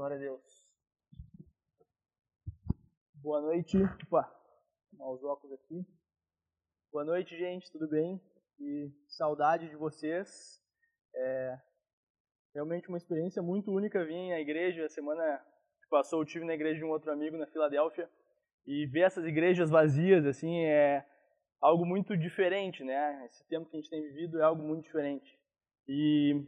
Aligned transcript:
Glória 0.00 0.16
a 0.16 0.18
Deus. 0.18 0.42
Boa 3.16 3.42
noite. 3.42 3.76
Opa, 4.06 4.34
vou 4.94 5.12
os 5.12 5.22
óculos 5.22 5.52
aqui. 5.52 5.84
Boa 6.90 7.04
noite, 7.04 7.36
gente, 7.36 7.70
tudo 7.70 7.86
bem? 7.86 8.18
E 8.58 8.90
saudade 9.06 9.68
de 9.68 9.76
vocês. 9.76 10.58
É 11.14 11.58
realmente 12.54 12.88
uma 12.88 12.96
experiência 12.96 13.42
muito 13.42 13.70
única 13.70 14.02
vir 14.02 14.32
à 14.32 14.40
igreja. 14.40 14.86
A 14.86 14.88
semana 14.88 15.38
que 15.82 15.88
passou 15.90 16.22
eu 16.22 16.26
tive 16.26 16.46
na 16.46 16.54
igreja 16.54 16.78
de 16.78 16.84
um 16.86 16.90
outro 16.90 17.12
amigo 17.12 17.36
na 17.36 17.46
Filadélfia 17.48 18.10
e 18.66 18.86
ver 18.86 19.02
essas 19.02 19.26
igrejas 19.26 19.68
vazias 19.68 20.24
assim 20.24 20.64
é 20.64 21.06
algo 21.60 21.84
muito 21.84 22.16
diferente, 22.16 22.82
né? 22.82 23.26
Esse 23.26 23.46
tempo 23.48 23.68
que 23.68 23.76
a 23.76 23.78
gente 23.78 23.90
tem 23.90 24.00
vivido 24.00 24.40
é 24.40 24.44
algo 24.44 24.62
muito 24.62 24.82
diferente. 24.82 25.38
E 25.86 26.42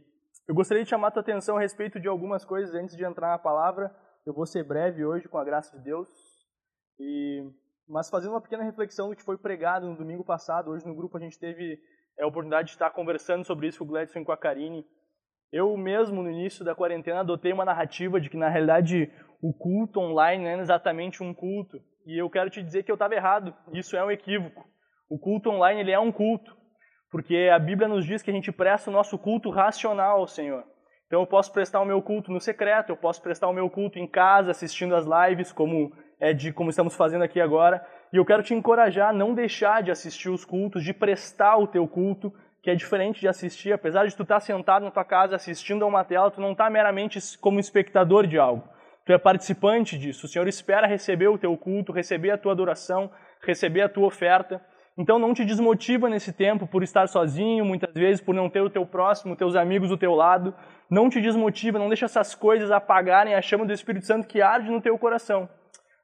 eu 0.47 0.53
gostaria 0.53 0.83
de 0.83 0.89
chamar 0.89 1.07
a 1.07 1.11
tua 1.11 1.21
atenção 1.21 1.57
a 1.57 1.61
respeito 1.61 1.99
de 1.99 2.07
algumas 2.07 2.43
coisas 2.43 2.75
antes 2.75 2.97
de 2.97 3.05
entrar 3.05 3.29
na 3.29 3.39
palavra. 3.39 3.95
Eu 4.25 4.33
vou 4.33 4.45
ser 4.45 4.63
breve 4.63 5.05
hoje, 5.05 5.27
com 5.27 5.37
a 5.37 5.43
graça 5.43 5.77
de 5.77 5.83
Deus. 5.83 6.09
E, 6.99 7.49
mas 7.87 8.09
fazendo 8.09 8.31
uma 8.31 8.41
pequena 8.41 8.63
reflexão 8.63 9.09
do 9.09 9.15
que 9.15 9.23
foi 9.23 9.37
pregado 9.37 9.87
no 9.87 9.97
domingo 9.97 10.23
passado, 10.23 10.71
hoje 10.71 10.85
no 10.85 10.95
grupo 10.95 11.17
a 11.17 11.19
gente 11.19 11.39
teve 11.39 11.79
a 12.19 12.27
oportunidade 12.27 12.67
de 12.67 12.73
estar 12.73 12.89
conversando 12.91 13.45
sobre 13.45 13.67
isso 13.67 13.79
com 13.79 13.85
o 13.85 13.87
Gladson 13.87 14.19
e 14.19 14.25
com 14.25 14.31
a 14.31 14.37
Karine. 14.37 14.85
Eu 15.51 15.77
mesmo, 15.77 16.21
no 16.21 16.29
início 16.29 16.65
da 16.65 16.75
quarentena, 16.75 17.21
adotei 17.21 17.53
uma 17.53 17.65
narrativa 17.65 18.19
de 18.19 18.29
que, 18.29 18.37
na 18.37 18.49
realidade, 18.49 19.11
o 19.41 19.53
culto 19.53 19.99
online 19.99 20.43
não 20.43 20.51
é 20.51 20.59
exatamente 20.59 21.23
um 21.23 21.33
culto. 21.33 21.79
E 22.05 22.21
eu 22.21 22.29
quero 22.29 22.49
te 22.49 22.61
dizer 22.61 22.83
que 22.83 22.91
eu 22.91 22.95
estava 22.95 23.15
errado. 23.15 23.55
Isso 23.71 23.95
é 23.95 24.03
um 24.03 24.11
equívoco. 24.11 24.67
O 25.09 25.17
culto 25.17 25.49
online 25.49 25.81
ele 25.81 25.91
é 25.91 25.99
um 25.99 26.11
culto 26.11 26.62
porque 27.13 27.47
a 27.53 27.59
Bíblia 27.59 27.87
nos 27.87 28.07
diz 28.07 28.23
que 28.23 28.31
a 28.31 28.33
gente 28.33 28.51
presta 28.51 28.89
o 28.89 28.93
nosso 28.93 29.19
culto 29.19 29.51
racional 29.51 30.21
ao 30.21 30.27
Senhor. 30.27 30.63
Então 31.05 31.21
eu 31.21 31.27
posso 31.27 31.53
prestar 31.53 31.79
o 31.79 31.85
meu 31.85 32.01
culto 32.01 32.31
no 32.31 32.41
secreto, 32.41 32.89
eu 32.89 32.97
posso 32.97 33.21
prestar 33.21 33.47
o 33.47 33.53
meu 33.53 33.69
culto 33.69 33.99
em 33.99 34.07
casa, 34.07 34.49
assistindo 34.49 34.95
as 34.95 35.05
lives, 35.05 35.51
como 35.51 35.95
é 36.19 36.33
de 36.33 36.51
como 36.51 36.71
estamos 36.71 36.95
fazendo 36.95 37.23
aqui 37.23 37.39
agora. 37.39 37.85
E 38.11 38.17
eu 38.17 38.25
quero 38.25 38.41
te 38.41 38.55
encorajar 38.55 39.11
a 39.11 39.13
não 39.13 39.35
deixar 39.35 39.83
de 39.83 39.91
assistir 39.91 40.29
os 40.29 40.43
cultos, 40.43 40.83
de 40.83 40.91
prestar 40.91 41.57
o 41.57 41.67
teu 41.67 41.87
culto, 41.87 42.33
que 42.63 42.71
é 42.71 42.73
diferente 42.73 43.21
de 43.21 43.27
assistir. 43.27 43.71
Apesar 43.71 44.07
de 44.07 44.15
tu 44.15 44.23
estar 44.23 44.39
sentado 44.39 44.83
na 44.83 44.89
tua 44.89 45.05
casa 45.05 45.35
assistindo 45.35 45.85
a 45.85 45.87
uma 45.87 46.03
tela, 46.03 46.31
tu 46.31 46.41
não 46.41 46.53
está 46.53 46.67
meramente 46.67 47.19
como 47.37 47.59
espectador 47.59 48.25
de 48.25 48.39
algo. 48.39 48.67
Tu 49.05 49.13
é 49.13 49.19
participante 49.19 49.99
disso. 49.99 50.25
O 50.25 50.29
Senhor 50.29 50.47
espera 50.47 50.87
receber 50.87 51.27
o 51.27 51.37
teu 51.37 51.55
culto, 51.55 51.91
receber 51.91 52.31
a 52.31 52.39
tua 52.39 52.53
adoração, 52.53 53.11
receber 53.39 53.81
a 53.81 53.89
tua 53.89 54.07
oferta. 54.07 54.59
Então 54.97 55.17
não 55.17 55.33
te 55.33 55.43
desmotiva 55.43 56.07
nesse 56.07 56.31
tempo 56.31 56.67
por 56.67 56.83
estar 56.83 57.07
sozinho, 57.07 57.65
muitas 57.65 57.93
vezes 57.93 58.21
por 58.21 58.35
não 58.35 58.49
ter 58.49 58.61
o 58.61 58.69
teu 58.69 58.85
próximo, 58.85 59.35
teus 59.35 59.55
amigos 59.55 59.89
do 59.89 59.97
teu 59.97 60.13
lado. 60.13 60.53
Não 60.89 61.09
te 61.09 61.19
desmotiva, 61.19 61.79
não 61.79 61.87
deixa 61.87 62.05
essas 62.05 62.35
coisas 62.35 62.69
apagarem 62.69 63.33
a 63.33 63.41
chama 63.41 63.65
do 63.65 63.73
Espírito 63.73 64.05
Santo 64.05 64.27
que 64.27 64.41
arde 64.41 64.69
no 64.69 64.81
teu 64.81 64.97
coração. 64.97 65.49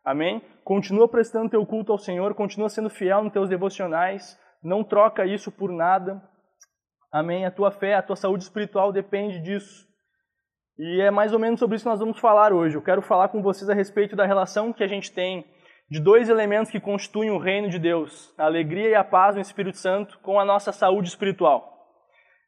Amém? 0.04 0.42
Continua 0.64 1.08
prestando 1.08 1.50
teu 1.50 1.64
culto 1.66 1.92
ao 1.92 2.00
Senhor, 2.00 2.34
continua 2.34 2.70
sendo 2.70 2.90
fiel 2.90 3.24
nos 3.24 3.34
teus 3.34 3.48
devocionais, 3.48 4.40
não 4.64 4.84
troca 4.84 5.26
isso 5.26 5.52
por 5.52 5.72
nada. 5.72 6.22
Amém? 7.12 7.46
A 7.46 7.52
tua 7.52 7.72
fé, 7.72 7.96
a 7.96 8.02
tua 8.02 8.16
saúde 8.16 8.44
espiritual 8.44 8.92
depende 8.92 9.40
disso. 9.40 9.88
E 10.78 11.02
é 11.02 11.12
mais 11.12 11.34
ou 11.34 11.40
menos 11.40 11.60
sobre 11.60 11.76
isso 11.76 11.84
que 11.84 11.90
nós 11.90 12.00
vamos 12.00 12.20
falar 12.20 12.54
hoje. 12.54 12.76
Eu 12.76 12.82
quero 12.82 13.02
falar 13.02 13.28
com 13.30 13.42
vocês 13.42 13.70
a 13.70 13.74
respeito 13.74 14.16
da 14.16 14.26
relação 14.26 14.72
que 14.72 14.84
a 14.84 14.88
gente 14.88 15.12
tem 15.12 15.46
de 15.90 16.00
dois 16.00 16.30
elementos 16.30 16.72
que 16.72 16.80
constituem 16.80 17.32
o 17.32 17.40
reino 17.40 17.70
de 17.70 17.80
Deus, 17.80 18.34
a 18.38 18.46
alegria 18.46 18.90
e 18.90 18.96
a 18.96 19.04
paz 19.04 19.36
no 19.36 19.42
Espírito 19.42 19.78
Santo, 19.78 20.20
com 20.20 20.40
a 20.40 20.46
nossa 20.46 20.72
saúde 20.72 21.10
espiritual. 21.10 21.78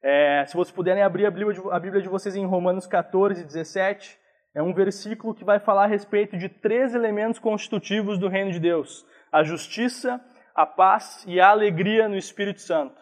É, 0.04 0.46
se 0.48 0.56
vocês 0.56 0.74
puderem 0.74 1.04
abrir 1.04 1.26
a 1.26 1.32
Bíblia, 1.32 1.54
de, 1.54 1.62
a 1.72 1.80
Bíblia 1.80 2.02
de 2.02 2.10
vocês 2.10 2.36
em 2.36 2.46
Romanos 2.46 2.86
14, 2.86 3.44
17, 3.44 4.18
é 4.54 4.62
um 4.62 4.74
versículo 4.74 5.34
que 5.34 5.44
vai 5.44 5.60
falar 5.60 5.86
a 5.86 5.88
respeito 5.88 6.38
de 6.38 6.50
três 6.50 6.94
elementos 6.94 7.40
constitutivos 7.40 8.18
do 8.18 8.28
reino 8.28 8.52
de 8.52 8.60
Deus: 8.60 9.06
a 9.32 9.44
justiça, 9.44 10.22
a 10.56 10.66
paz 10.66 11.24
e 11.28 11.40
a 11.40 11.50
alegria 11.50 12.08
no 12.08 12.18
Espírito 12.18 12.62
Santo. 12.62 13.00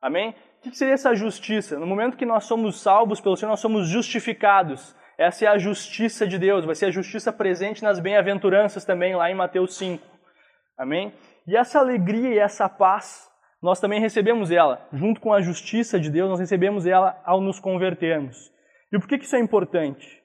Amém? 0.00 0.34
O 0.58 0.70
que 0.70 0.76
seria 0.76 0.94
essa 0.94 1.14
justiça? 1.14 1.78
No 1.78 1.86
momento 1.86 2.16
que 2.16 2.26
nós 2.26 2.44
somos 2.44 2.80
salvos 2.80 3.20
pelo 3.20 3.36
Senhor, 3.36 3.50
nós 3.50 3.60
somos 3.60 3.88
justificados. 3.88 4.94
Essa 5.20 5.44
é 5.44 5.48
a 5.48 5.58
justiça 5.58 6.26
de 6.26 6.38
Deus, 6.38 6.64
vai 6.64 6.74
ser 6.74 6.86
a 6.86 6.90
justiça 6.90 7.30
presente 7.30 7.82
nas 7.82 8.00
bem-aventuranças 8.00 8.86
também, 8.86 9.14
lá 9.14 9.30
em 9.30 9.34
Mateus 9.34 9.76
5. 9.76 10.02
Amém? 10.78 11.12
E 11.46 11.54
essa 11.54 11.78
alegria 11.78 12.30
e 12.30 12.38
essa 12.38 12.66
paz, 12.70 13.30
nós 13.62 13.78
também 13.78 14.00
recebemos 14.00 14.50
ela. 14.50 14.88
Junto 14.90 15.20
com 15.20 15.34
a 15.34 15.42
justiça 15.42 16.00
de 16.00 16.08
Deus, 16.08 16.30
nós 16.30 16.40
recebemos 16.40 16.86
ela 16.86 17.20
ao 17.22 17.38
nos 17.38 17.60
convertermos. 17.60 18.50
E 18.90 18.98
por 18.98 19.06
que, 19.06 19.16
isso 19.16 19.36
é 19.36 19.38
importante? 19.38 20.22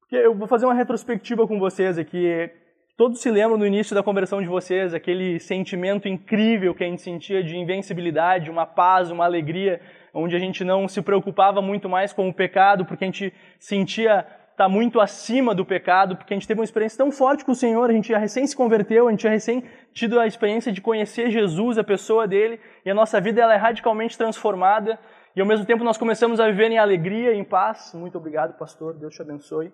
Porque 0.00 0.16
eu 0.16 0.34
vou 0.34 0.48
fazer 0.48 0.66
uma 0.66 0.74
retrospectiva 0.74 1.46
com 1.46 1.60
vocês 1.60 1.96
aqui. 1.96 2.50
Todos 2.96 3.22
se 3.22 3.30
lembram 3.30 3.56
no 3.56 3.64
início 3.64 3.94
da 3.94 4.02
conversão 4.02 4.42
de 4.42 4.48
vocês, 4.48 4.92
aquele 4.92 5.38
sentimento 5.38 6.08
incrível 6.08 6.74
que 6.74 6.82
a 6.82 6.88
gente 6.88 7.00
sentia 7.00 7.44
de 7.44 7.56
invencibilidade, 7.56 8.50
uma 8.50 8.66
paz, 8.66 9.08
uma 9.08 9.24
alegria 9.24 9.80
onde 10.12 10.36
a 10.36 10.38
gente 10.38 10.64
não 10.64 10.86
se 10.86 11.00
preocupava 11.00 11.62
muito 11.62 11.88
mais 11.88 12.12
com 12.12 12.28
o 12.28 12.34
pecado, 12.34 12.84
porque 12.84 13.04
a 13.04 13.06
gente 13.06 13.32
sentia 13.58 14.20
estar 14.52 14.64
tá 14.64 14.68
muito 14.68 15.00
acima 15.00 15.54
do 15.54 15.64
pecado, 15.64 16.16
porque 16.16 16.34
a 16.34 16.36
gente 16.36 16.46
teve 16.46 16.60
uma 16.60 16.64
experiência 16.64 16.98
tão 16.98 17.10
forte 17.10 17.44
com 17.44 17.52
o 17.52 17.54
Senhor, 17.54 17.88
a 17.88 17.92
gente 17.92 18.08
já 18.08 18.18
recém 18.18 18.46
se 18.46 18.54
converteu, 18.54 19.08
a 19.08 19.10
gente 19.10 19.22
já 19.22 19.30
recém 19.30 19.64
tido 19.92 20.20
a 20.20 20.26
experiência 20.26 20.70
de 20.70 20.80
conhecer 20.80 21.30
Jesus, 21.30 21.78
a 21.78 21.84
pessoa 21.84 22.28
dele, 22.28 22.60
e 22.84 22.90
a 22.90 22.94
nossa 22.94 23.20
vida 23.20 23.40
ela 23.40 23.54
é 23.54 23.56
radicalmente 23.56 24.16
transformada, 24.16 24.98
e 25.34 25.40
ao 25.40 25.46
mesmo 25.46 25.64
tempo 25.64 25.82
nós 25.82 25.96
começamos 25.96 26.38
a 26.38 26.46
viver 26.46 26.70
em 26.70 26.78
alegria, 26.78 27.34
em 27.34 27.42
paz. 27.42 27.92
Muito 27.94 28.18
obrigado, 28.18 28.56
pastor, 28.58 28.94
Deus 28.94 29.14
te 29.14 29.22
abençoe. 29.22 29.72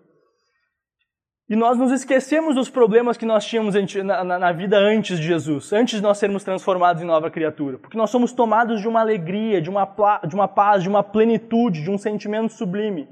E 1.48 1.56
nós 1.56 1.78
nos 1.78 1.90
esquecemos 1.90 2.54
dos 2.54 2.68
problemas 2.68 3.16
que 3.16 3.24
nós 3.24 3.42
tínhamos 3.46 3.74
na, 4.04 4.52
vida 4.52 4.76
antes 4.76 5.18
de 5.18 5.26
Jesus, 5.26 5.72
antes 5.72 5.96
de 5.96 6.02
nós 6.02 6.18
sermos 6.18 6.44
transformados 6.44 7.02
em 7.02 7.06
nova 7.06 7.30
criatura. 7.30 7.78
Porque 7.78 7.96
nós 7.96 8.10
somos 8.10 8.32
tomados 8.32 8.82
de 8.82 8.86
uma 8.86 9.00
alegria, 9.00 9.62
de 9.62 9.70
uma, 9.70 9.88
de 10.26 10.34
uma 10.34 10.46
paz, 10.46 10.82
de 10.82 10.90
uma 10.90 11.02
plenitude, 11.02 11.82
de 11.82 11.90
um 11.90 11.96
sentimento 11.96 12.52
sublime. 12.52 13.08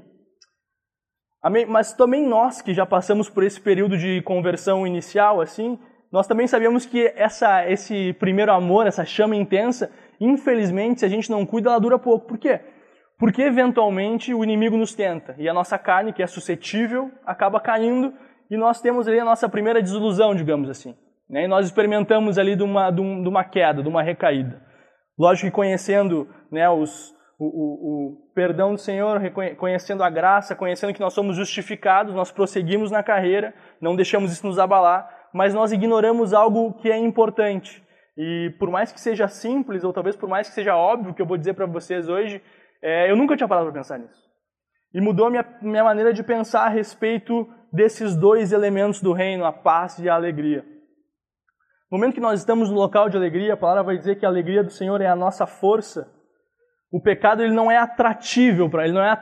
Amém? 1.41 1.65
Mas 1.65 1.93
também 1.93 2.27
nós 2.27 2.61
que 2.61 2.75
já 2.75 2.85
passamos 2.85 3.27
por 3.27 3.43
esse 3.43 3.59
período 3.59 3.97
de 3.97 4.21
conversão 4.21 4.85
inicial, 4.85 5.41
assim, 5.41 5.79
nós 6.11 6.27
também 6.27 6.45
sabemos 6.45 6.85
que 6.85 7.11
essa, 7.15 7.67
esse 7.67 8.13
primeiro 8.19 8.51
amor, 8.51 8.85
essa 8.85 9.03
chama 9.03 9.35
intensa, 9.35 9.91
infelizmente, 10.21 10.99
se 10.99 11.05
a 11.05 11.09
gente 11.09 11.31
não 11.31 11.43
cuida, 11.43 11.69
ela 11.69 11.79
dura 11.79 11.97
pouco. 11.97 12.27
Por 12.27 12.37
quê? 12.37 12.59
Porque 13.17 13.41
eventualmente 13.41 14.31
o 14.31 14.43
inimigo 14.43 14.77
nos 14.77 14.93
tenta 14.93 15.35
e 15.39 15.49
a 15.49 15.53
nossa 15.53 15.75
carne, 15.79 16.13
que 16.13 16.21
é 16.21 16.27
suscetível, 16.27 17.11
acaba 17.25 17.59
caindo 17.59 18.13
e 18.49 18.57
nós 18.57 18.81
temos 18.81 19.07
ali 19.07 19.19
a 19.19 19.25
nossa 19.25 19.49
primeira 19.49 19.81
desilusão, 19.81 20.33
digamos 20.33 20.69
assim. 20.69 20.95
Né? 21.29 21.43
E 21.43 21.47
nós 21.47 21.65
experimentamos 21.65 22.37
ali 22.37 22.55
de 22.55 22.63
uma, 22.63 22.89
de, 22.89 23.01
uma 23.01 23.43
queda, 23.43 23.83
de 23.83 23.89
uma 23.89 24.01
recaída. 24.01 24.61
Lógico 25.17 25.47
que 25.47 25.55
conhecendo 25.55 26.27
né, 26.51 26.69
os, 26.69 27.13
o, 27.39 27.45
o, 27.45 27.49
o, 27.49 28.33
perdão 28.33 28.73
do 28.73 28.79
Senhor, 28.79 29.19
conhecendo 29.57 30.03
a 30.03 30.09
graça, 30.09 30.55
conhecendo 30.55 30.93
que 30.93 30.99
nós 30.99 31.13
somos 31.13 31.35
justificados, 31.35 32.13
nós 32.13 32.31
prosseguimos 32.31 32.91
na 32.91 33.03
carreira, 33.03 33.53
não 33.81 33.95
deixamos 33.95 34.31
isso 34.31 34.45
nos 34.45 34.59
abalar, 34.59 35.09
mas 35.33 35.53
nós 35.53 35.71
ignoramos 35.71 36.33
algo 36.33 36.73
que 36.75 36.89
é 36.89 36.97
importante. 36.97 37.83
E 38.17 38.53
por 38.57 38.71
mais 38.71 38.91
que 38.91 38.99
seja 38.99 39.27
simples, 39.27 39.83
ou 39.83 39.91
talvez 39.91 40.15
por 40.15 40.29
mais 40.29 40.47
que 40.47 40.55
seja 40.55 40.75
óbvio 40.75 41.13
que 41.13 41.21
eu 41.21 41.25
vou 41.25 41.37
dizer 41.37 41.53
para 41.53 41.65
vocês 41.65 42.07
hoje, 42.07 42.41
é, 42.81 43.09
eu 43.09 43.15
nunca 43.15 43.35
tinha 43.35 43.47
parado 43.47 43.67
para 43.67 43.79
pensar 43.79 43.99
nisso. 43.99 44.27
E 44.93 45.01
mudou 45.01 45.29
minha, 45.29 45.45
minha 45.61 45.83
maneira 45.83 46.13
de 46.13 46.23
pensar 46.23 46.65
a 46.65 46.69
respeito 46.69 47.47
desses 47.77 48.15
dois 48.15 48.51
elementos 48.51 49.01
do 49.01 49.13
reino, 49.13 49.45
a 49.45 49.53
paz 49.53 49.99
e 49.99 50.09
a 50.09 50.15
alegria. 50.15 50.65
No 51.89 51.97
momento 51.97 52.15
que 52.15 52.19
nós 52.19 52.39
estamos 52.39 52.69
no 52.69 52.75
local 52.75 53.07
de 53.07 53.15
alegria, 53.15 53.53
a 53.53 53.57
palavra 53.57 53.83
vai 53.83 53.97
dizer 53.97 54.15
que 54.15 54.25
a 54.25 54.29
alegria 54.29 54.63
do 54.63 54.71
Senhor 54.71 54.99
é 54.99 55.07
a 55.07 55.15
nossa 55.15 55.45
força. 55.45 56.11
O 56.91 56.99
pecado 56.99 57.43
ele 57.43 57.53
não 57.53 57.71
é 57.71 57.77
atratível 57.77 58.69
para 58.69 58.83
ele 58.85 58.93
não 58.93 59.03
é 59.03 59.17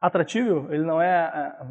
atratível, 0.00 0.72
ele 0.72 0.82
não 0.82 1.00
é, 1.00 1.08
é 1.08 1.66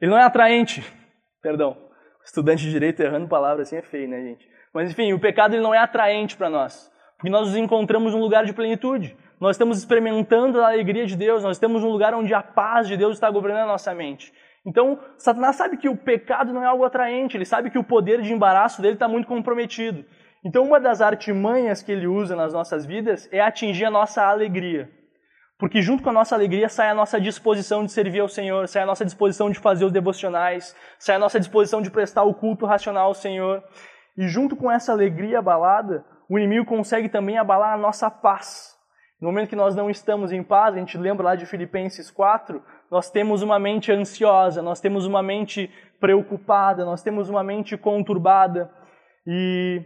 ele 0.00 0.10
não 0.10 0.18
é 0.18 0.24
atraente. 0.24 0.82
Perdão, 1.42 1.76
estudante 2.24 2.62
de 2.62 2.70
direito 2.70 3.00
errando 3.00 3.28
palavra 3.28 3.62
assim 3.62 3.76
é 3.76 3.82
feio, 3.82 4.08
né, 4.08 4.22
gente? 4.22 4.48
Mas 4.72 4.90
enfim, 4.90 5.12
o 5.12 5.20
pecado 5.20 5.54
ele 5.54 5.62
não 5.62 5.74
é 5.74 5.78
atraente 5.78 6.34
para 6.34 6.48
nós, 6.48 6.90
porque 7.16 7.28
nós 7.28 7.48
nos 7.48 7.56
encontramos 7.56 8.14
num 8.14 8.20
lugar 8.20 8.46
de 8.46 8.54
plenitude. 8.54 9.16
Nós 9.38 9.56
estamos 9.56 9.76
experimentando 9.78 10.62
a 10.62 10.68
alegria 10.68 11.04
de 11.04 11.16
Deus, 11.16 11.42
nós 11.42 11.56
estamos 11.56 11.82
num 11.82 11.90
lugar 11.90 12.14
onde 12.14 12.32
a 12.32 12.42
paz 12.42 12.88
de 12.88 12.96
Deus 12.96 13.14
está 13.14 13.28
governando 13.30 13.64
a 13.64 13.72
nossa 13.72 13.92
mente. 13.94 14.32
Então, 14.64 15.00
Satanás 15.18 15.56
sabe 15.56 15.76
que 15.76 15.88
o 15.88 15.96
pecado 15.96 16.52
não 16.52 16.62
é 16.62 16.66
algo 16.66 16.84
atraente, 16.84 17.36
ele 17.36 17.44
sabe 17.44 17.70
que 17.70 17.78
o 17.78 17.84
poder 17.84 18.22
de 18.22 18.32
embaraço 18.32 18.80
dele 18.80 18.94
está 18.94 19.08
muito 19.08 19.26
comprometido. 19.26 20.04
Então, 20.44 20.64
uma 20.64 20.80
das 20.80 21.00
artimanhas 21.00 21.82
que 21.82 21.90
ele 21.90 22.06
usa 22.06 22.36
nas 22.36 22.52
nossas 22.52 22.86
vidas 22.86 23.28
é 23.32 23.40
atingir 23.40 23.84
a 23.84 23.90
nossa 23.90 24.22
alegria. 24.24 24.88
Porque 25.58 25.80
junto 25.80 26.02
com 26.02 26.10
a 26.10 26.12
nossa 26.12 26.34
alegria 26.34 26.68
sai 26.68 26.88
a 26.88 26.94
nossa 26.94 27.20
disposição 27.20 27.84
de 27.84 27.92
servir 27.92 28.18
ao 28.18 28.28
Senhor, 28.28 28.66
sai 28.66 28.82
a 28.82 28.86
nossa 28.86 29.04
disposição 29.04 29.48
de 29.48 29.60
fazer 29.60 29.84
os 29.84 29.92
devocionais, 29.92 30.74
sai 30.98 31.14
a 31.14 31.20
nossa 31.20 31.38
disposição 31.38 31.80
de 31.80 31.90
prestar 31.90 32.24
o 32.24 32.34
culto 32.34 32.66
racional 32.66 33.06
ao 33.06 33.14
Senhor. 33.14 33.62
E 34.16 34.26
junto 34.26 34.56
com 34.56 34.70
essa 34.70 34.90
alegria 34.90 35.38
abalada, 35.38 36.04
o 36.28 36.36
inimigo 36.36 36.66
consegue 36.66 37.08
também 37.08 37.38
abalar 37.38 37.74
a 37.74 37.78
nossa 37.78 38.10
paz. 38.10 38.76
No 39.20 39.28
momento 39.28 39.50
que 39.50 39.54
nós 39.54 39.76
não 39.76 39.88
estamos 39.88 40.32
em 40.32 40.42
paz, 40.42 40.74
a 40.74 40.78
gente 40.78 40.98
lembra 40.98 41.26
lá 41.26 41.36
de 41.36 41.46
Filipenses 41.46 42.10
4, 42.10 42.60
nós 42.92 43.10
temos 43.10 43.40
uma 43.40 43.58
mente 43.58 43.90
ansiosa, 43.90 44.60
nós 44.60 44.78
temos 44.78 45.06
uma 45.06 45.22
mente 45.22 45.70
preocupada, 45.98 46.84
nós 46.84 47.02
temos 47.02 47.30
uma 47.30 47.42
mente 47.42 47.74
conturbada. 47.74 48.70
E 49.26 49.80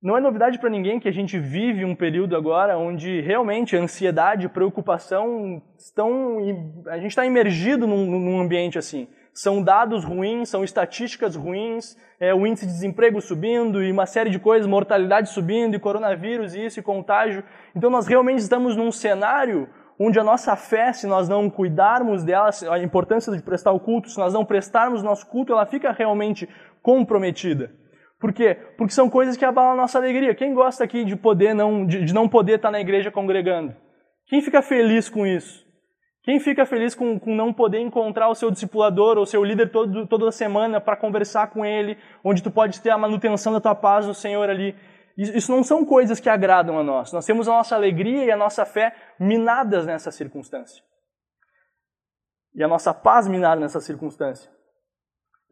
não 0.00 0.16
é 0.16 0.20
novidade 0.20 0.60
para 0.60 0.70
ninguém 0.70 1.00
que 1.00 1.08
a 1.08 1.12
gente 1.12 1.36
vive 1.36 1.84
um 1.84 1.96
período 1.96 2.36
agora 2.36 2.78
onde 2.78 3.20
realmente 3.22 3.76
ansiedade 3.76 4.46
e 4.46 4.48
preocupação 4.48 5.60
estão. 5.76 6.38
A 6.86 6.98
gente 6.98 7.10
está 7.10 7.26
imergido 7.26 7.88
num, 7.88 8.06
num, 8.06 8.40
ambiente 8.40 8.78
assim. 8.78 9.08
São 9.34 9.60
dados 9.60 10.04
ruins, 10.04 10.48
são 10.48 10.62
estatísticas 10.62 11.34
ruins, 11.34 11.96
é, 12.20 12.32
o 12.32 12.46
índice 12.46 12.66
de 12.66 12.72
desemprego 12.72 13.20
subindo 13.20 13.82
e 13.82 13.90
uma 13.90 14.06
série 14.06 14.30
de 14.30 14.38
coisas, 14.38 14.68
mortalidade 14.68 15.30
subindo 15.30 15.74
e 15.74 15.80
coronavírus 15.80 16.54
e 16.54 16.66
isso 16.66 16.78
e 16.78 16.84
contágio. 16.84 17.42
Então 17.74 17.90
nós 17.90 18.06
realmente 18.06 18.38
estamos 18.38 18.76
num 18.76 18.92
cenário 18.92 19.68
onde 20.02 20.18
a 20.18 20.24
nossa 20.24 20.56
fé, 20.56 20.94
se 20.94 21.06
nós 21.06 21.28
não 21.28 21.50
cuidarmos 21.50 22.24
dela, 22.24 22.48
a 22.70 22.78
importância 22.78 23.30
de 23.36 23.42
prestar 23.42 23.72
o 23.72 23.78
culto, 23.78 24.08
se 24.08 24.18
nós 24.18 24.32
não 24.32 24.46
prestarmos 24.46 25.02
nosso 25.02 25.26
culto, 25.26 25.52
ela 25.52 25.66
fica 25.66 25.92
realmente 25.92 26.48
comprometida. 26.80 27.70
Por 28.18 28.32
quê? 28.32 28.56
Porque 28.78 28.94
são 28.94 29.10
coisas 29.10 29.36
que 29.36 29.44
abalam 29.44 29.72
a 29.72 29.76
nossa 29.76 29.98
alegria. 29.98 30.34
Quem 30.34 30.54
gosta 30.54 30.84
aqui 30.84 31.04
de 31.04 31.16
poder 31.16 31.54
não, 31.54 31.86
de, 31.86 32.02
de 32.02 32.14
não 32.14 32.26
poder 32.26 32.56
estar 32.56 32.70
na 32.70 32.80
igreja 32.80 33.10
congregando? 33.10 33.74
Quem 34.26 34.40
fica 34.40 34.62
feliz 34.62 35.10
com 35.10 35.26
isso? 35.26 35.68
Quem 36.22 36.38
fica 36.38 36.64
feliz 36.64 36.94
com, 36.94 37.18
com 37.18 37.34
não 37.34 37.52
poder 37.52 37.80
encontrar 37.80 38.28
o 38.28 38.34
seu 38.34 38.50
discipulador 38.50 39.18
ou 39.18 39.26
seu 39.26 39.44
líder 39.44 39.70
todo, 39.70 40.06
toda 40.06 40.30
semana 40.30 40.80
para 40.80 40.96
conversar 40.96 41.48
com 41.48 41.64
ele, 41.64 41.98
onde 42.24 42.42
tu 42.42 42.50
pode 42.50 42.80
ter 42.80 42.90
a 42.90 42.98
manutenção 42.98 43.52
da 43.52 43.60
tua 43.60 43.74
paz 43.74 44.06
do 44.06 44.14
Senhor 44.14 44.48
ali? 44.48 44.74
Isso 45.20 45.52
não 45.52 45.62
são 45.62 45.84
coisas 45.84 46.18
que 46.18 46.30
agradam 46.30 46.78
a 46.78 46.82
nós. 46.82 47.12
Nós 47.12 47.26
temos 47.26 47.46
a 47.46 47.52
nossa 47.52 47.76
alegria 47.76 48.24
e 48.24 48.30
a 48.30 48.36
nossa 48.36 48.64
fé 48.64 48.96
minadas 49.18 49.84
nessa 49.84 50.10
circunstância. 50.10 50.82
E 52.54 52.64
a 52.64 52.68
nossa 52.68 52.94
paz 52.94 53.28
minada 53.28 53.60
nessa 53.60 53.80
circunstância. 53.80 54.50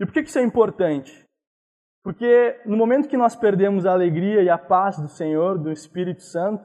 E 0.00 0.06
por 0.06 0.12
que 0.14 0.20
isso 0.20 0.38
é 0.38 0.42
importante? 0.42 1.28
Porque 2.02 2.62
no 2.64 2.78
momento 2.78 3.08
que 3.08 3.16
nós 3.16 3.36
perdemos 3.36 3.84
a 3.84 3.92
alegria 3.92 4.42
e 4.42 4.48
a 4.48 4.56
paz 4.56 4.98
do 4.98 5.08
Senhor, 5.08 5.58
do 5.58 5.70
Espírito 5.70 6.22
Santo, 6.22 6.64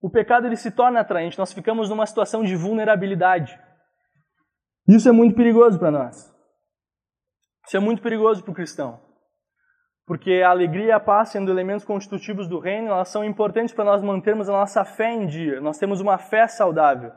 o 0.00 0.08
pecado 0.08 0.46
ele 0.46 0.56
se 0.56 0.70
torna 0.70 1.00
atraente, 1.00 1.38
nós 1.38 1.52
ficamos 1.52 1.88
numa 1.90 2.06
situação 2.06 2.44
de 2.44 2.54
vulnerabilidade. 2.54 3.58
Isso 4.86 5.08
é 5.08 5.12
muito 5.12 5.34
perigoso 5.34 5.76
para 5.76 5.90
nós. 5.90 6.32
Isso 7.66 7.76
é 7.76 7.80
muito 7.80 8.00
perigoso 8.00 8.44
para 8.44 8.52
o 8.52 8.54
cristão. 8.54 9.11
Porque 10.06 10.42
a 10.44 10.50
alegria 10.50 10.86
e 10.86 10.92
a 10.92 11.00
paz, 11.00 11.30
sendo 11.30 11.50
elementos 11.50 11.84
constitutivos 11.84 12.48
do 12.48 12.58
reino, 12.58 12.88
elas 12.88 13.08
são 13.08 13.24
importantes 13.24 13.74
para 13.74 13.84
nós 13.84 14.02
mantermos 14.02 14.48
a 14.48 14.52
nossa 14.52 14.84
fé 14.84 15.12
em 15.12 15.26
dia. 15.26 15.60
Nós 15.60 15.78
temos 15.78 16.00
uma 16.00 16.18
fé 16.18 16.46
saudável. 16.48 17.12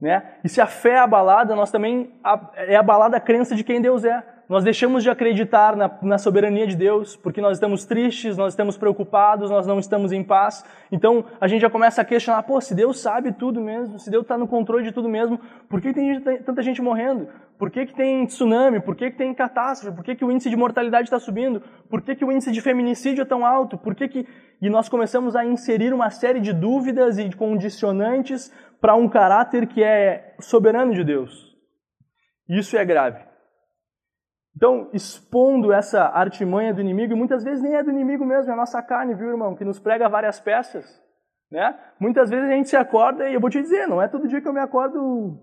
Né? 0.00 0.38
E 0.44 0.48
se 0.48 0.60
a 0.60 0.66
fé 0.66 0.94
é 0.94 0.98
abalada, 0.98 1.54
nós 1.54 1.70
também 1.70 2.12
é 2.56 2.76
abalada 2.76 3.16
a 3.16 3.20
crença 3.20 3.54
de 3.54 3.64
quem 3.64 3.80
Deus 3.80 4.04
é. 4.04 4.22
Nós 4.52 4.64
deixamos 4.64 5.02
de 5.02 5.08
acreditar 5.08 5.74
na, 5.74 5.90
na, 6.02 6.18
soberania 6.18 6.66
de 6.66 6.76
Deus 6.76 7.16
porque 7.16 7.40
nós 7.40 7.56
estamos 7.56 7.86
tristes, 7.86 8.36
nós 8.36 8.52
estamos 8.52 8.76
preocupados, 8.76 9.50
nós 9.50 9.66
não 9.66 9.78
estamos 9.78 10.12
em 10.12 10.22
paz. 10.22 10.62
Então 10.92 11.24
a 11.40 11.48
gente 11.48 11.62
já 11.62 11.70
começa 11.70 12.02
a 12.02 12.04
questionar: 12.04 12.42
pô, 12.42 12.60
se 12.60 12.74
Deus 12.74 13.00
sabe 13.00 13.32
tudo 13.32 13.62
mesmo, 13.62 13.98
se 13.98 14.10
Deus 14.10 14.24
está 14.24 14.36
no 14.36 14.46
controle 14.46 14.84
de 14.84 14.92
tudo 14.92 15.08
mesmo, 15.08 15.40
por 15.70 15.80
que 15.80 15.94
tem 15.94 16.20
tanta 16.20 16.60
gente 16.60 16.82
morrendo? 16.82 17.28
Por 17.58 17.70
que, 17.70 17.86
que 17.86 17.94
tem 17.94 18.26
tsunami? 18.26 18.78
Por 18.78 18.94
que, 18.94 19.10
que 19.10 19.16
tem 19.16 19.32
catástrofe? 19.32 19.96
Por 19.96 20.04
que, 20.04 20.14
que 20.14 20.24
o 20.24 20.30
índice 20.30 20.50
de 20.50 20.56
mortalidade 20.56 21.04
está 21.04 21.18
subindo? 21.18 21.62
Por 21.88 22.02
que, 22.02 22.14
que 22.14 22.24
o 22.24 22.30
índice 22.30 22.52
de 22.52 22.60
feminicídio 22.60 23.22
é 23.22 23.24
tão 23.24 23.46
alto? 23.46 23.78
Por 23.78 23.94
que, 23.94 24.06
que. 24.06 24.28
E 24.60 24.68
nós 24.68 24.86
começamos 24.86 25.34
a 25.34 25.46
inserir 25.46 25.94
uma 25.94 26.10
série 26.10 26.40
de 26.40 26.52
dúvidas 26.52 27.18
e 27.18 27.32
condicionantes 27.32 28.52
para 28.82 28.94
um 28.94 29.08
caráter 29.08 29.66
que 29.66 29.82
é 29.82 30.34
soberano 30.38 30.92
de 30.92 31.02
Deus. 31.02 31.56
Isso 32.46 32.76
é 32.76 32.84
grave. 32.84 33.31
Então, 34.54 34.90
expondo 34.92 35.72
essa 35.72 36.02
artimanha 36.02 36.74
do 36.74 36.80
inimigo, 36.80 37.12
e 37.12 37.16
muitas 37.16 37.42
vezes 37.42 37.62
nem 37.62 37.74
é 37.74 37.82
do 37.82 37.90
inimigo 37.90 38.24
mesmo, 38.24 38.50
é 38.50 38.54
a 38.54 38.56
nossa 38.56 38.82
carne, 38.82 39.14
viu, 39.14 39.30
irmão, 39.30 39.54
que 39.54 39.64
nos 39.64 39.78
prega 39.78 40.08
várias 40.08 40.40
peças. 40.40 40.84
Né? 41.50 41.78
Muitas 41.98 42.30
vezes 42.30 42.48
a 42.48 42.52
gente 42.52 42.68
se 42.68 42.76
acorda, 42.76 43.28
e 43.28 43.34
eu 43.34 43.40
vou 43.40 43.50
te 43.50 43.60
dizer, 43.60 43.86
não 43.86 44.00
é 44.00 44.08
todo 44.08 44.28
dia 44.28 44.40
que 44.40 44.48
eu 44.48 44.52
me 44.52 44.60
acordo 44.60 45.38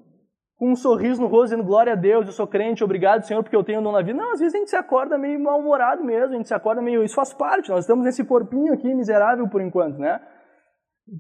com 0.58 0.72
um 0.72 0.76
sorriso 0.76 1.22
no 1.22 1.28
rosto, 1.28 1.52
dizendo 1.52 1.64
glória 1.64 1.94
a 1.94 1.96
Deus, 1.96 2.26
eu 2.28 2.34
sou 2.34 2.46
crente, 2.46 2.84
obrigado, 2.84 3.24
Senhor, 3.24 3.42
porque 3.42 3.56
eu 3.56 3.64
tenho 3.64 3.80
um 3.80 3.84
dom 3.84 3.94
na 3.94 4.02
vida. 4.02 4.18
Não, 4.18 4.34
às 4.34 4.40
vezes 4.40 4.54
a 4.54 4.58
gente 4.58 4.70
se 4.70 4.76
acorda 4.76 5.18
meio 5.18 5.40
mal-humorado 5.40 6.04
mesmo, 6.04 6.34
a 6.34 6.38
gente 6.38 6.50
se 6.50 6.54
acorda 6.54 6.82
meio. 6.82 7.04
Isso 7.04 7.16
faz 7.16 7.34
parte, 7.34 7.70
nós 7.70 7.86
estamos 7.86 8.04
nesse 8.04 8.26
corpinho 8.26 8.74
aqui 8.74 8.94
miserável 8.94 9.48
por 9.48 9.62
enquanto, 9.62 9.98
né? 9.98 10.20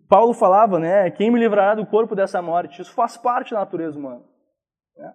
Paulo 0.07 0.33
falava, 0.33 0.77
né? 0.77 1.09
Quem 1.11 1.31
me 1.31 1.39
livrará 1.39 1.73
do 1.73 1.85
corpo 1.85 2.15
dessa 2.15 2.41
morte? 2.41 2.81
Isso 2.81 2.93
faz 2.93 3.17
parte 3.17 3.53
da 3.53 3.61
natureza 3.61 3.97
humana. 3.97 4.21
Né? 4.97 5.13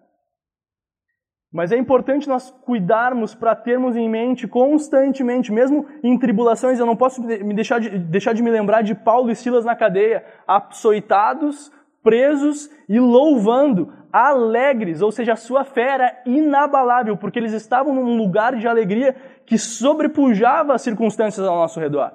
Mas 1.54 1.70
é 1.70 1.76
importante 1.76 2.28
nós 2.28 2.50
cuidarmos 2.50 3.32
para 3.32 3.54
termos 3.54 3.94
em 3.94 4.08
mente 4.08 4.48
constantemente, 4.48 5.52
mesmo 5.52 5.86
em 6.02 6.18
tribulações, 6.18 6.80
eu 6.80 6.84
não 6.84 6.96
posso 6.96 7.22
me 7.22 7.54
deixar 7.54 7.78
de, 7.78 7.96
deixar 7.96 8.32
de 8.32 8.42
me 8.42 8.50
lembrar 8.50 8.82
de 8.82 8.92
Paulo 8.92 9.30
e 9.30 9.36
Silas 9.36 9.64
na 9.64 9.76
cadeia, 9.76 10.24
açoitados, 10.48 11.70
presos 12.02 12.68
e 12.88 12.98
louvando, 12.98 13.92
alegres, 14.12 15.00
ou 15.00 15.12
seja, 15.12 15.34
a 15.34 15.36
sua 15.36 15.62
fé 15.62 15.90
era 15.90 16.22
inabalável, 16.26 17.16
porque 17.16 17.38
eles 17.38 17.52
estavam 17.52 17.94
num 17.94 18.16
lugar 18.16 18.56
de 18.56 18.66
alegria 18.66 19.14
que 19.46 19.56
sobrepujava 19.56 20.74
as 20.74 20.82
circunstâncias 20.82 21.46
ao 21.46 21.54
nosso 21.54 21.78
redor. 21.78 22.10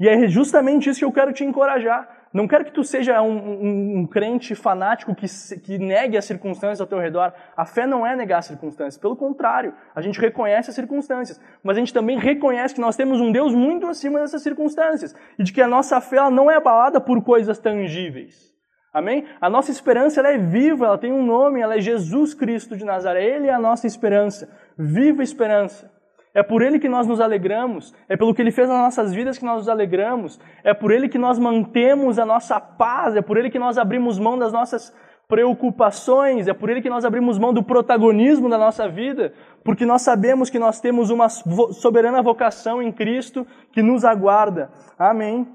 E 0.00 0.08
é 0.08 0.26
justamente 0.26 0.90
isso 0.90 0.98
que 0.98 1.04
eu 1.04 1.12
quero 1.12 1.32
te 1.32 1.44
encorajar. 1.44 2.23
Não 2.34 2.48
quero 2.48 2.64
que 2.64 2.72
tu 2.72 2.82
seja 2.82 3.22
um, 3.22 3.30
um, 3.30 3.98
um, 3.98 4.06
crente 4.08 4.56
fanático 4.56 5.14
que, 5.14 5.26
que 5.60 5.78
negue 5.78 6.16
as 6.16 6.24
circunstâncias 6.24 6.80
ao 6.80 6.86
teu 6.88 6.98
redor. 6.98 7.32
A 7.56 7.64
fé 7.64 7.86
não 7.86 8.04
é 8.04 8.16
negar 8.16 8.38
as 8.38 8.46
circunstâncias. 8.46 8.98
Pelo 8.98 9.14
contrário, 9.14 9.72
a 9.94 10.00
gente 10.00 10.20
reconhece 10.20 10.68
as 10.68 10.74
circunstâncias. 10.74 11.40
Mas 11.62 11.76
a 11.76 11.78
gente 11.78 11.94
também 11.94 12.18
reconhece 12.18 12.74
que 12.74 12.80
nós 12.80 12.96
temos 12.96 13.20
um 13.20 13.30
Deus 13.30 13.54
muito 13.54 13.86
acima 13.86 14.18
dessas 14.18 14.42
circunstâncias. 14.42 15.14
E 15.38 15.44
de 15.44 15.52
que 15.52 15.62
a 15.62 15.68
nossa 15.68 16.00
fé 16.00 16.28
não 16.28 16.50
é 16.50 16.56
abalada 16.56 17.00
por 17.00 17.22
coisas 17.22 17.56
tangíveis. 17.60 18.52
Amém? 18.92 19.26
A 19.40 19.48
nossa 19.48 19.70
esperança 19.70 20.18
ela 20.18 20.30
é 20.30 20.38
viva, 20.38 20.86
ela 20.86 20.98
tem 20.98 21.12
um 21.12 21.24
nome, 21.24 21.60
ela 21.60 21.76
é 21.76 21.80
Jesus 21.80 22.34
Cristo 22.34 22.76
de 22.76 22.84
Nazaré. 22.84 23.24
Ele 23.24 23.46
é 23.46 23.54
a 23.54 23.60
nossa 23.60 23.86
esperança. 23.86 24.48
Viva 24.76 25.22
esperança. 25.22 25.88
É 26.34 26.42
por 26.42 26.62
Ele 26.62 26.80
que 26.80 26.88
nós 26.88 27.06
nos 27.06 27.20
alegramos, 27.20 27.94
é 28.08 28.16
pelo 28.16 28.34
que 28.34 28.42
Ele 28.42 28.50
fez 28.50 28.68
nas 28.68 28.78
nossas 28.78 29.14
vidas 29.14 29.38
que 29.38 29.44
nós 29.44 29.58
nos 29.58 29.68
alegramos, 29.68 30.40
é 30.64 30.74
por 30.74 30.90
Ele 30.90 31.08
que 31.08 31.16
nós 31.16 31.38
mantemos 31.38 32.18
a 32.18 32.26
nossa 32.26 32.60
paz, 32.60 33.14
é 33.14 33.22
por 33.22 33.36
Ele 33.36 33.48
que 33.48 33.58
nós 33.58 33.78
abrimos 33.78 34.18
mão 34.18 34.36
das 34.36 34.52
nossas 34.52 34.92
preocupações, 35.28 36.48
é 36.48 36.52
por 36.52 36.68
Ele 36.68 36.82
que 36.82 36.90
nós 36.90 37.04
abrimos 37.04 37.38
mão 37.38 37.54
do 37.54 37.62
protagonismo 37.62 38.50
da 38.50 38.58
nossa 38.58 38.88
vida, 38.88 39.32
porque 39.64 39.86
nós 39.86 40.02
sabemos 40.02 40.50
que 40.50 40.58
nós 40.58 40.80
temos 40.80 41.08
uma 41.08 41.28
soberana 41.28 42.20
vocação 42.20 42.82
em 42.82 42.92
Cristo 42.92 43.46
que 43.72 43.80
nos 43.80 44.04
aguarda. 44.04 44.72
Amém. 44.98 45.46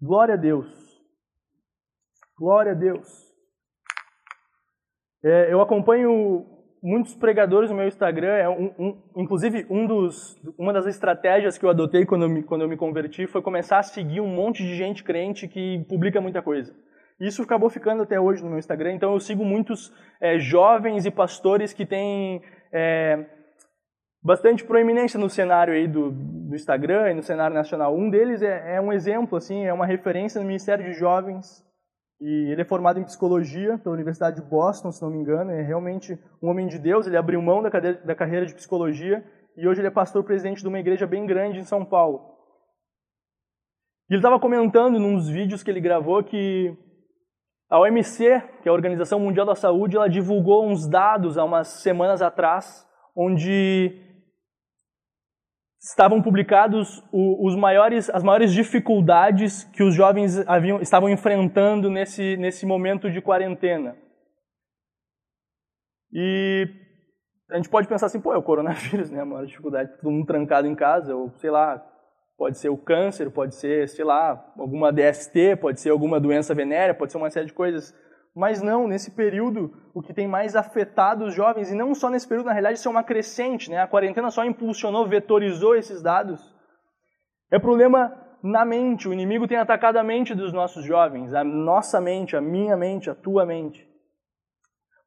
Glória 0.00 0.34
a 0.34 0.36
Deus. 0.36 0.68
Glória 2.38 2.72
a 2.72 2.74
Deus. 2.74 3.08
É, 5.24 5.50
eu 5.50 5.62
acompanho 5.62 6.53
muitos 6.84 7.14
pregadores 7.14 7.70
no 7.70 7.76
meu 7.76 7.88
Instagram, 7.88 8.34
é 8.34 8.46
um, 8.46 8.74
um, 8.78 9.02
inclusive 9.16 9.66
um 9.70 9.86
dos, 9.86 10.38
uma 10.58 10.70
das 10.70 10.86
estratégias 10.86 11.56
que 11.56 11.64
eu 11.64 11.70
adotei 11.70 12.04
quando 12.04 12.24
eu, 12.24 12.28
me, 12.28 12.42
quando 12.42 12.60
eu 12.60 12.68
me 12.68 12.76
converti 12.76 13.26
foi 13.26 13.40
começar 13.40 13.78
a 13.78 13.82
seguir 13.82 14.20
um 14.20 14.28
monte 14.28 14.62
de 14.62 14.74
gente 14.74 15.02
crente 15.02 15.48
que 15.48 15.82
publica 15.88 16.20
muita 16.20 16.42
coisa. 16.42 16.76
Isso 17.18 17.42
acabou 17.42 17.70
ficando 17.70 18.02
até 18.02 18.20
hoje 18.20 18.42
no 18.42 18.50
meu 18.50 18.58
Instagram, 18.58 18.92
então 18.92 19.14
eu 19.14 19.20
sigo 19.20 19.46
muitos 19.46 19.90
é, 20.20 20.38
jovens 20.38 21.06
e 21.06 21.10
pastores 21.10 21.72
que 21.72 21.86
têm 21.86 22.42
é, 22.70 23.30
bastante 24.22 24.62
proeminência 24.62 25.18
no 25.18 25.30
cenário 25.30 25.72
aí 25.72 25.88
do, 25.88 26.10
do 26.10 26.54
Instagram 26.54 27.12
e 27.12 27.14
no 27.14 27.22
cenário 27.22 27.56
nacional. 27.56 27.96
Um 27.96 28.10
deles 28.10 28.42
é, 28.42 28.74
é 28.76 28.80
um 28.80 28.92
exemplo, 28.92 29.38
assim, 29.38 29.64
é 29.64 29.72
uma 29.72 29.86
referência 29.86 30.38
no 30.38 30.46
Ministério 30.46 30.84
de 30.84 30.92
Jovens, 30.92 31.63
e 32.26 32.50
ele 32.50 32.62
é 32.62 32.64
formado 32.64 32.98
em 32.98 33.04
psicologia 33.04 33.76
pela 33.76 33.94
Universidade 33.94 34.40
de 34.40 34.48
Boston, 34.48 34.90
se 34.90 35.02
não 35.02 35.10
me 35.10 35.18
engano. 35.18 35.50
É 35.50 35.60
realmente 35.60 36.18
um 36.42 36.48
homem 36.48 36.66
de 36.66 36.78
Deus. 36.78 37.06
Ele 37.06 37.18
abriu 37.18 37.42
mão 37.42 37.62
da, 37.62 37.70
cadeira, 37.70 38.00
da 38.02 38.14
carreira 38.14 38.46
de 38.46 38.54
psicologia 38.54 39.22
e 39.54 39.68
hoje 39.68 39.82
ele 39.82 39.88
é 39.88 39.90
pastor 39.90 40.24
presidente 40.24 40.62
de 40.62 40.68
uma 40.68 40.80
igreja 40.80 41.06
bem 41.06 41.26
grande 41.26 41.58
em 41.58 41.64
São 41.64 41.84
Paulo. 41.84 42.34
E 44.08 44.14
ele 44.14 44.20
estava 44.20 44.40
comentando 44.40 44.98
nos 44.98 45.28
vídeos 45.28 45.62
que 45.62 45.70
ele 45.70 45.82
gravou 45.82 46.24
que 46.24 46.74
a 47.68 47.78
OMC, 47.78 48.42
que 48.62 48.68
é 48.68 48.70
a 48.70 48.74
Organização 48.74 49.20
Mundial 49.20 49.44
da 49.44 49.54
Saúde, 49.54 49.96
ela 49.96 50.08
divulgou 50.08 50.66
uns 50.66 50.88
dados 50.88 51.36
há 51.36 51.44
umas 51.44 51.68
semanas 51.68 52.22
atrás, 52.22 52.88
onde 53.14 54.00
estavam 55.84 56.22
publicados 56.22 57.04
os 57.12 57.54
maiores, 57.54 58.08
as 58.08 58.22
maiores 58.22 58.52
dificuldades 58.52 59.64
que 59.64 59.82
os 59.82 59.94
jovens 59.94 60.38
haviam, 60.48 60.80
estavam 60.80 61.10
enfrentando 61.10 61.90
nesse, 61.90 62.36
nesse 62.38 62.64
momento 62.64 63.10
de 63.10 63.20
quarentena. 63.20 63.94
E 66.10 66.66
a 67.50 67.56
gente 67.56 67.68
pode 67.68 67.86
pensar 67.86 68.06
assim, 68.06 68.20
pô, 68.20 68.32
é 68.32 68.38
o 68.38 68.42
coronavírus, 68.42 69.10
né? 69.10 69.20
A 69.20 69.26
maior 69.26 69.44
dificuldade, 69.44 69.94
todo 69.96 70.10
mundo 70.10 70.26
trancado 70.26 70.66
em 70.66 70.74
casa, 70.74 71.14
ou 71.14 71.30
sei 71.36 71.50
lá, 71.50 71.84
Pode 72.36 72.58
ser 72.58 72.68
o 72.68 72.76
câncer, 72.76 73.30
pode 73.30 73.54
ser, 73.54 73.88
sei 73.88 74.04
lá, 74.04 74.52
alguma 74.58 74.92
DST, 74.92 75.56
pode 75.60 75.80
ser 75.80 75.90
alguma 75.90 76.18
doença 76.18 76.52
venérea, 76.52 76.94
pode 76.94 77.12
ser 77.12 77.18
uma 77.18 77.30
série 77.30 77.46
de 77.46 77.52
coisas. 77.52 77.94
Mas 78.34 78.60
não, 78.60 78.88
nesse 78.88 79.12
período, 79.12 79.72
o 79.94 80.02
que 80.02 80.12
tem 80.12 80.26
mais 80.26 80.56
afetado 80.56 81.24
os 81.24 81.34
jovens, 81.34 81.70
e 81.70 81.74
não 81.74 81.94
só 81.94 82.10
nesse 82.10 82.26
período, 82.26 82.46
na 82.46 82.52
realidade, 82.52 82.78
isso 82.78 82.88
é 82.88 82.90
uma 82.90 83.04
crescente, 83.04 83.70
né? 83.70 83.78
A 83.78 83.86
quarentena 83.86 84.30
só 84.30 84.44
impulsionou, 84.44 85.06
vetorizou 85.06 85.76
esses 85.76 86.02
dados. 86.02 86.42
É 87.50 87.58
problema 87.60 88.12
na 88.42 88.64
mente. 88.64 89.08
O 89.08 89.12
inimigo 89.12 89.46
tem 89.46 89.56
atacado 89.56 89.96
a 89.98 90.02
mente 90.02 90.34
dos 90.34 90.52
nossos 90.52 90.84
jovens, 90.84 91.32
a 91.32 91.44
nossa 91.44 92.00
mente, 92.00 92.36
a 92.36 92.40
minha 92.40 92.76
mente, 92.76 93.08
a 93.08 93.14
tua 93.14 93.46
mente. 93.46 93.88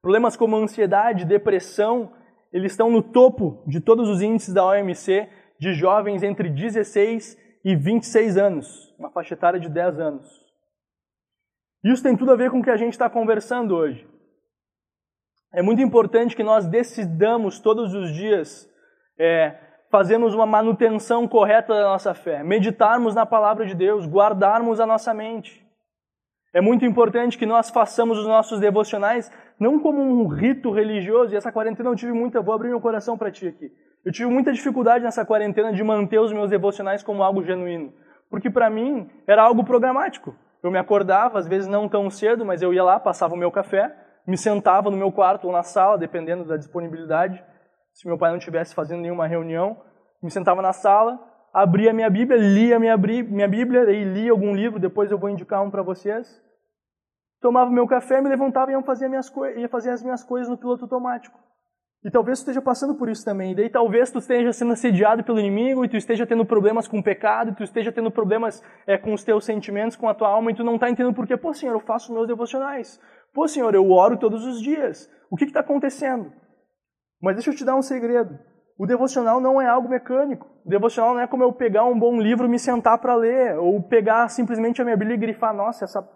Problemas 0.01 0.37
como 0.37 0.55
ansiedade, 0.55 1.25
depressão, 1.25 2.13
eles 2.53 2.71
estão 2.71 2.89
no 2.89 3.03
topo 3.03 3.61
de 3.67 3.81
todos 3.81 4.07
os 4.07 4.21
índices 4.21 4.53
da 4.53 4.65
OMC 4.65 5.27
de 5.59 5.73
jovens 5.73 6.23
entre 6.23 6.49
16 6.49 7.37
e 7.65 7.75
26 7.75 8.37
anos, 8.37 8.95
uma 8.97 9.11
faixa 9.11 9.33
etária 9.33 9.59
de 9.59 9.69
10 9.69 9.99
anos. 9.99 10.46
Isso 11.83 12.03
tem 12.03 12.15
tudo 12.15 12.31
a 12.31 12.35
ver 12.35 12.51
com 12.51 12.59
o 12.59 12.63
que 12.63 12.69
a 12.69 12.77
gente 12.77 12.93
está 12.93 13.09
conversando 13.09 13.75
hoje. 13.75 14.07
É 15.53 15.61
muito 15.61 15.81
importante 15.81 16.35
que 16.35 16.43
nós 16.43 16.65
decidamos 16.65 17.59
todos 17.59 17.93
os 17.93 18.13
dias 18.13 18.69
é, 19.17 19.55
fazermos 19.89 20.33
uma 20.33 20.45
manutenção 20.45 21.27
correta 21.27 21.73
da 21.73 21.83
nossa 21.83 22.13
fé, 22.13 22.43
meditarmos 22.43 23.15
na 23.15 23.25
palavra 23.25 23.65
de 23.65 23.73
Deus, 23.73 24.05
guardarmos 24.05 24.79
a 24.79 24.85
nossa 24.85 25.13
mente. 25.13 25.65
É 26.53 26.61
muito 26.61 26.85
importante 26.85 27.37
que 27.37 27.45
nós 27.45 27.69
façamos 27.69 28.17
os 28.17 28.25
nossos 28.25 28.59
devocionais 28.59 29.31
não 29.59 29.79
como 29.79 30.01
um 30.01 30.27
rito 30.27 30.71
religioso, 30.71 31.33
e 31.33 31.37
essa 31.37 31.51
quarentena 31.51 31.89
eu 31.89 31.95
tive 31.95 32.13
muita, 32.13 32.41
vou 32.41 32.53
abrir 32.53 32.69
meu 32.69 32.81
coração 32.81 33.17
para 33.17 33.31
ti 33.31 33.47
aqui. 33.47 33.71
Eu 34.05 34.11
tive 34.11 34.29
muita 34.29 34.53
dificuldade 34.53 35.03
nessa 35.03 35.25
quarentena 35.25 35.73
de 35.73 35.83
manter 35.83 36.19
os 36.19 36.31
meus 36.31 36.49
devocionais 36.49 37.03
como 37.03 37.23
algo 37.23 37.43
genuíno, 37.43 37.93
porque 38.29 38.49
para 38.49 38.69
mim 38.69 39.09
era 39.25 39.41
algo 39.41 39.63
programático. 39.63 40.35
Eu 40.63 40.71
me 40.71 40.77
acordava, 40.77 41.37
às 41.37 41.47
vezes 41.47 41.67
não 41.67 41.87
tão 41.87 42.09
cedo, 42.09 42.45
mas 42.45 42.61
eu 42.61 42.73
ia 42.73 42.83
lá, 42.83 42.99
passava 42.99 43.33
o 43.33 43.37
meu 43.37 43.51
café, 43.51 43.95
me 44.25 44.37
sentava 44.37 44.89
no 44.89 44.97
meu 44.97 45.11
quarto 45.11 45.45
ou 45.45 45.53
na 45.53 45.63
sala, 45.63 45.97
dependendo 45.97 46.43
da 46.43 46.57
disponibilidade. 46.57 47.43
Se 47.93 48.07
meu 48.07 48.17
pai 48.17 48.31
não 48.31 48.37
estivesse 48.37 48.75
fazendo 48.75 49.01
nenhuma 49.01 49.27
reunião, 49.27 49.81
me 50.21 50.29
sentava 50.29 50.61
na 50.61 50.73
sala, 50.73 51.19
abria 51.53 51.93
minha 51.93 52.09
Bíblia, 52.09 52.37
lia 52.37 52.79
minha, 52.79 52.97
minha 52.97 53.47
Bíblia, 53.47 53.89
e 53.91 54.03
lia 54.03 54.31
algum 54.31 54.53
livro, 54.53 54.79
depois 54.79 55.11
eu 55.11 55.17
vou 55.17 55.29
indicar 55.29 55.63
um 55.63 55.71
para 55.71 55.81
vocês. 55.81 56.41
Tomava 57.39 57.69
meu 57.69 57.87
café, 57.87 58.21
me 58.21 58.29
levantava 58.29 58.71
e 58.71 58.83
fazer, 58.83 59.07
minhas 59.07 59.31
ia 59.55 59.69
fazer 59.69 59.91
as 59.91 60.03
minhas 60.03 60.23
coisas 60.23 60.49
no 60.49 60.57
piloto 60.57 60.85
automático. 60.85 61.39
E 62.07 62.09
talvez 62.09 62.39
tu 62.39 62.43
esteja 62.43 62.61
passando 62.61 62.95
por 62.95 63.09
isso 63.09 63.25
também. 63.25 63.51
E 63.51 63.55
daí 63.55 63.69
talvez 63.69 64.09
tu 64.09 64.19
esteja 64.19 64.53
sendo 64.53 64.71
assediado 64.71 65.25
pelo 65.25 65.41
inimigo 65.41 65.83
e 65.83 65.89
tu 65.89 65.97
esteja 65.97 66.25
tendo 66.25 66.45
problemas 66.45 66.87
com 66.87 66.99
o 66.99 67.03
pecado, 67.03 67.51
e 67.51 67.55
tu 67.55 67.63
esteja 67.63 67.91
tendo 67.91 68.09
problemas 68.09 68.63
é, 68.87 68.97
com 68.97 69.13
os 69.13 69.25
teus 69.25 69.43
sentimentos, 69.43 69.97
com 69.97 70.07
a 70.07 70.13
tua 70.13 70.29
alma, 70.29 70.49
e 70.49 70.55
tu 70.55 70.63
não 70.63 70.75
está 70.75 70.89
entendendo 70.89 71.13
por 71.13 71.27
quê. 71.27 71.35
Pô, 71.35 71.53
Senhor, 71.53 71.73
eu 71.73 71.81
faço 71.81 72.13
meus 72.13 72.25
devocionais. 72.25 72.97
Pô, 73.33 73.45
Senhor, 73.45 73.75
eu 73.75 73.91
oro 73.91 74.15
todos 74.15 74.45
os 74.45 74.61
dias. 74.61 75.11
O 75.29 75.35
que 75.35 75.43
está 75.43 75.59
acontecendo? 75.59 76.31
Mas 77.21 77.35
deixa 77.35 77.51
eu 77.51 77.55
te 77.55 77.65
dar 77.65 77.75
um 77.75 77.81
segredo. 77.81 78.39
O 78.79 78.85
devocional 78.85 79.41
não 79.41 79.61
é 79.61 79.67
algo 79.67 79.89
mecânico. 79.89 80.47
O 80.65 80.69
devocional 80.69 81.13
não 81.13 81.19
é 81.19 81.27
como 81.27 81.43
eu 81.43 81.51
pegar 81.51 81.83
um 81.83 81.99
bom 81.99 82.21
livro 82.21 82.45
e 82.45 82.49
me 82.49 82.57
sentar 82.57 82.99
para 82.99 83.15
ler, 83.15 83.59
ou 83.59 83.83
pegar 83.83 84.29
simplesmente 84.29 84.81
a 84.81 84.85
minha 84.85 84.95
Bíblia 84.95 85.15
e 85.15 85.19
grifar, 85.19 85.53
nossa, 85.53 85.83
essa 85.83 86.07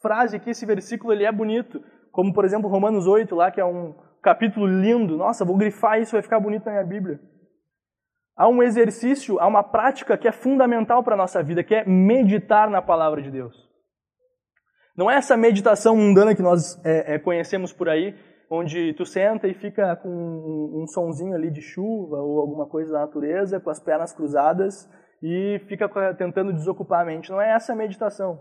frase 0.00 0.38
aqui, 0.38 0.48
esse 0.48 0.64
versículo, 0.64 1.12
ele 1.12 1.26
é 1.26 1.30
bonito. 1.30 1.82
Como, 2.10 2.32
por 2.32 2.46
exemplo, 2.46 2.70
Romanos 2.70 3.06
8, 3.06 3.34
lá, 3.34 3.50
que 3.50 3.60
é 3.60 3.64
um 3.64 3.94
capítulo 4.24 4.66
lindo. 4.66 5.16
Nossa, 5.16 5.44
vou 5.44 5.56
grifar 5.56 6.00
isso, 6.00 6.12
vai 6.12 6.22
ficar 6.22 6.40
bonito 6.40 6.64
na 6.64 6.72
minha 6.72 6.84
Bíblia. 6.84 7.20
Há 8.36 8.48
um 8.48 8.62
exercício, 8.62 9.38
há 9.38 9.46
uma 9.46 9.62
prática 9.62 10.18
que 10.18 10.26
é 10.26 10.32
fundamental 10.32 11.04
para 11.04 11.14
a 11.14 11.16
nossa 11.16 11.42
vida, 11.42 11.62
que 11.62 11.74
é 11.74 11.84
meditar 11.84 12.68
na 12.68 12.82
palavra 12.82 13.22
de 13.22 13.30
Deus. 13.30 13.54
Não 14.96 15.10
é 15.10 15.16
essa 15.16 15.36
meditação 15.36 15.96
mundana 15.96 16.34
que 16.34 16.42
nós 16.42 16.80
é, 16.84 17.14
é, 17.14 17.18
conhecemos 17.18 17.72
por 17.72 17.88
aí, 17.88 18.16
onde 18.50 18.92
tu 18.94 19.04
senta 19.04 19.46
e 19.46 19.54
fica 19.54 19.94
com 19.96 20.08
um, 20.08 20.82
um 20.82 20.86
sonzinho 20.86 21.34
ali 21.34 21.50
de 21.50 21.60
chuva 21.60 22.16
ou 22.16 22.40
alguma 22.40 22.66
coisa 22.66 22.92
da 22.92 23.00
natureza, 23.00 23.60
com 23.60 23.70
as 23.70 23.80
pernas 23.80 24.12
cruzadas 24.12 24.88
e 25.22 25.60
fica 25.68 25.88
tentando 26.14 26.52
desocupar 26.52 27.00
a 27.00 27.04
mente. 27.04 27.30
Não 27.30 27.40
é 27.40 27.52
essa 27.52 27.72
a 27.72 27.76
meditação. 27.76 28.40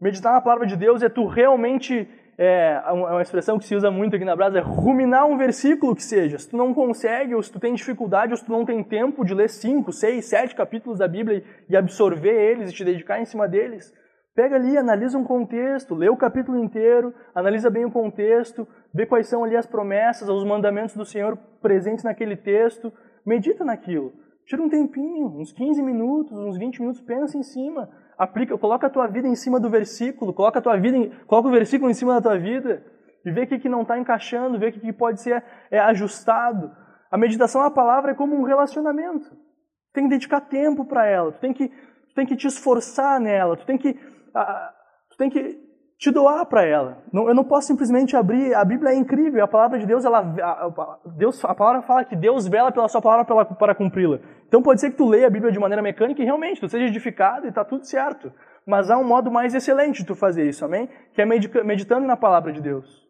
Meditar 0.00 0.32
na 0.32 0.40
palavra 0.40 0.66
de 0.66 0.76
Deus 0.76 1.02
é 1.02 1.08
tu 1.08 1.26
realmente 1.26 2.08
é, 2.42 2.82
é 2.86 2.90
uma 2.90 3.20
expressão 3.20 3.58
que 3.58 3.66
se 3.66 3.74
usa 3.74 3.90
muito 3.90 4.16
aqui 4.16 4.24
na 4.24 4.34
Brasa, 4.34 4.56
é 4.56 4.62
ruminar 4.62 5.26
um 5.26 5.36
versículo 5.36 5.94
que 5.94 6.02
seja. 6.02 6.38
Se 6.38 6.48
tu 6.48 6.56
não 6.56 6.72
consegue, 6.72 7.34
ou 7.34 7.42
se 7.42 7.52
tu 7.52 7.60
tem 7.60 7.74
dificuldade, 7.74 8.32
ou 8.32 8.36
se 8.38 8.46
tu 8.46 8.50
não 8.50 8.64
tem 8.64 8.82
tempo 8.82 9.26
de 9.26 9.34
ler 9.34 9.50
cinco, 9.50 9.92
seis, 9.92 10.24
sete 10.24 10.54
capítulos 10.54 10.98
da 10.98 11.06
Bíblia 11.06 11.44
e 11.68 11.76
absorver 11.76 12.32
eles 12.32 12.70
e 12.70 12.72
te 12.72 12.82
dedicar 12.82 13.20
em 13.20 13.26
cima 13.26 13.46
deles, 13.46 13.92
pega 14.34 14.56
ali, 14.56 14.74
analisa 14.78 15.18
um 15.18 15.24
contexto, 15.24 15.94
lê 15.94 16.08
o 16.08 16.16
capítulo 16.16 16.58
inteiro, 16.58 17.12
analisa 17.34 17.68
bem 17.68 17.84
o 17.84 17.90
contexto, 17.90 18.66
vê 18.94 19.04
quais 19.04 19.26
são 19.26 19.44
ali 19.44 19.54
as 19.54 19.66
promessas, 19.66 20.26
os 20.26 20.44
mandamentos 20.46 20.96
do 20.96 21.04
Senhor 21.04 21.36
presentes 21.60 22.04
naquele 22.04 22.36
texto, 22.36 22.90
medita 23.26 23.66
naquilo. 23.66 24.14
Tira 24.46 24.62
um 24.62 24.68
tempinho, 24.70 25.26
uns 25.26 25.52
15 25.52 25.82
minutos, 25.82 26.38
uns 26.38 26.56
20 26.56 26.80
minutos, 26.80 27.02
pensa 27.02 27.36
em 27.36 27.42
cima 27.42 27.90
aplica, 28.20 28.58
coloca 28.58 28.86
a 28.86 28.90
tua 28.90 29.06
vida 29.06 29.26
em 29.26 29.34
cima 29.34 29.58
do 29.58 29.70
versículo, 29.70 30.34
coloca 30.34 30.58
a 30.58 30.62
tua 30.62 30.76
vida, 30.76 30.94
em, 30.94 31.08
coloca 31.26 31.48
o 31.48 31.50
versículo 31.50 31.90
em 31.90 31.94
cima 31.94 32.12
da 32.12 32.20
tua 32.20 32.38
vida 32.38 32.84
e 33.24 33.30
vê 33.30 33.44
o 33.44 33.46
que, 33.46 33.58
que 33.58 33.68
não 33.68 33.80
está 33.80 33.98
encaixando, 33.98 34.58
vê 34.58 34.68
o 34.68 34.72
que, 34.72 34.78
que 34.78 34.92
pode 34.92 35.22
ser 35.22 35.42
é, 35.70 35.78
ajustado. 35.78 36.70
A 37.10 37.16
meditação 37.16 37.62
a 37.62 37.70
palavra 37.70 38.10
é 38.10 38.14
como 38.14 38.36
um 38.36 38.42
relacionamento. 38.42 39.30
Tu 39.30 39.92
tem 39.94 40.04
que 40.04 40.10
dedicar 40.10 40.42
tempo 40.42 40.84
para 40.84 41.06
ela, 41.06 41.32
tu 41.32 41.40
tem 41.40 41.54
que, 41.54 41.68
tu 41.68 42.14
tem 42.14 42.26
que 42.26 42.36
te 42.36 42.46
esforçar 42.46 43.18
nela, 43.18 43.56
tu 43.56 43.64
tem 43.64 43.78
que, 43.78 43.88
uh, 43.88 44.70
tu 45.10 45.16
tem 45.16 45.30
que 45.30 45.69
te 46.00 46.10
doar 46.10 46.46
para 46.46 46.64
ela. 46.64 47.04
Eu 47.12 47.34
não 47.34 47.44
posso 47.44 47.66
simplesmente 47.66 48.16
abrir. 48.16 48.54
A 48.54 48.64
Bíblia 48.64 48.92
é 48.92 48.96
incrível. 48.96 49.44
A 49.44 49.46
palavra 49.46 49.78
de 49.78 49.84
Deus, 49.84 50.02
ela, 50.02 50.20
a, 50.20 50.98
Deus, 51.04 51.44
a 51.44 51.54
palavra 51.54 51.82
fala 51.82 52.06
que 52.06 52.16
Deus 52.16 52.48
vela 52.48 52.72
pela 52.72 52.88
sua 52.88 53.02
palavra 53.02 53.26
para, 53.26 53.44
para 53.44 53.74
cumpri-la. 53.74 54.18
Então 54.48 54.62
pode 54.62 54.80
ser 54.80 54.90
que 54.90 54.96
tu 54.96 55.06
leia 55.06 55.26
a 55.26 55.30
Bíblia 55.30 55.52
de 55.52 55.58
maneira 55.58 55.82
mecânica 55.82 56.22
e 56.22 56.24
realmente 56.24 56.58
tu 56.58 56.68
seja 56.70 56.86
edificado 56.86 57.44
e 57.44 57.50
está 57.50 57.62
tudo 57.66 57.84
certo. 57.84 58.32
Mas 58.66 58.90
há 58.90 58.96
um 58.96 59.04
modo 59.04 59.30
mais 59.30 59.54
excelente 59.54 59.98
de 59.98 60.06
tu 60.06 60.14
fazer 60.14 60.48
isso, 60.48 60.64
amém? 60.64 60.88
Que 61.12 61.20
é 61.20 61.26
meditando 61.26 62.06
na 62.06 62.16
palavra 62.16 62.50
de 62.50 62.62
Deus. 62.62 63.06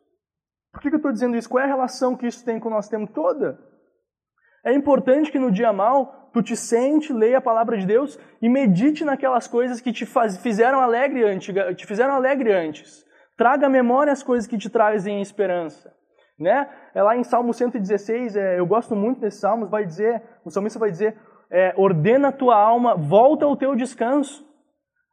Por 0.72 0.80
que, 0.80 0.88
que 0.88 0.96
eu 0.96 0.98
estou 0.98 1.12
dizendo 1.12 1.36
isso? 1.36 1.48
Qual 1.48 1.62
é 1.62 1.66
a 1.66 1.68
relação 1.68 2.16
que 2.16 2.26
isso 2.26 2.44
tem 2.44 2.58
com 2.58 2.68
o 2.68 2.72
nosso 2.72 2.90
tempo 2.90 3.12
toda? 3.12 3.56
É 4.64 4.72
importante 4.72 5.30
que 5.30 5.38
no 5.38 5.50
dia 5.50 5.72
mal 5.72 6.30
tu 6.32 6.42
te 6.42 6.56
sente, 6.56 7.12
leia 7.12 7.38
a 7.38 7.40
palavra 7.40 7.76
de 7.76 7.86
Deus 7.86 8.18
e 8.40 8.48
medite 8.48 9.04
naquelas 9.04 9.46
coisas 9.48 9.80
que 9.80 9.92
te 9.92 10.06
faz, 10.06 10.36
fizeram 10.36 10.80
alegre 10.80 11.24
antes, 11.24 11.54
te 11.76 11.86
fizeram 11.86 12.14
alegre 12.14 12.52
antes. 12.52 13.04
Traga 13.36 13.66
à 13.66 13.70
memória 13.70 14.12
as 14.12 14.22
coisas 14.22 14.46
que 14.46 14.58
te 14.58 14.68
trazem 14.68 15.20
esperança. 15.20 15.92
Né? 16.38 16.68
É 16.94 17.02
lá 17.02 17.16
em 17.16 17.24
Salmo 17.24 17.52
116, 17.52 18.36
é, 18.36 18.58
eu 18.58 18.66
gosto 18.66 18.96
muito 18.96 19.20
desses 19.20 19.40
salmos, 19.40 19.68
vai 19.68 19.84
dizer, 19.84 20.22
o 20.44 20.50
salmista 20.50 20.78
vai 20.78 20.90
dizer, 20.90 21.16
é, 21.50 21.74
ordena 21.76 22.28
a 22.28 22.32
tua 22.32 22.56
alma, 22.56 22.94
volta 22.94 23.44
ao 23.44 23.56
teu 23.56 23.74
descanso. 23.74 24.46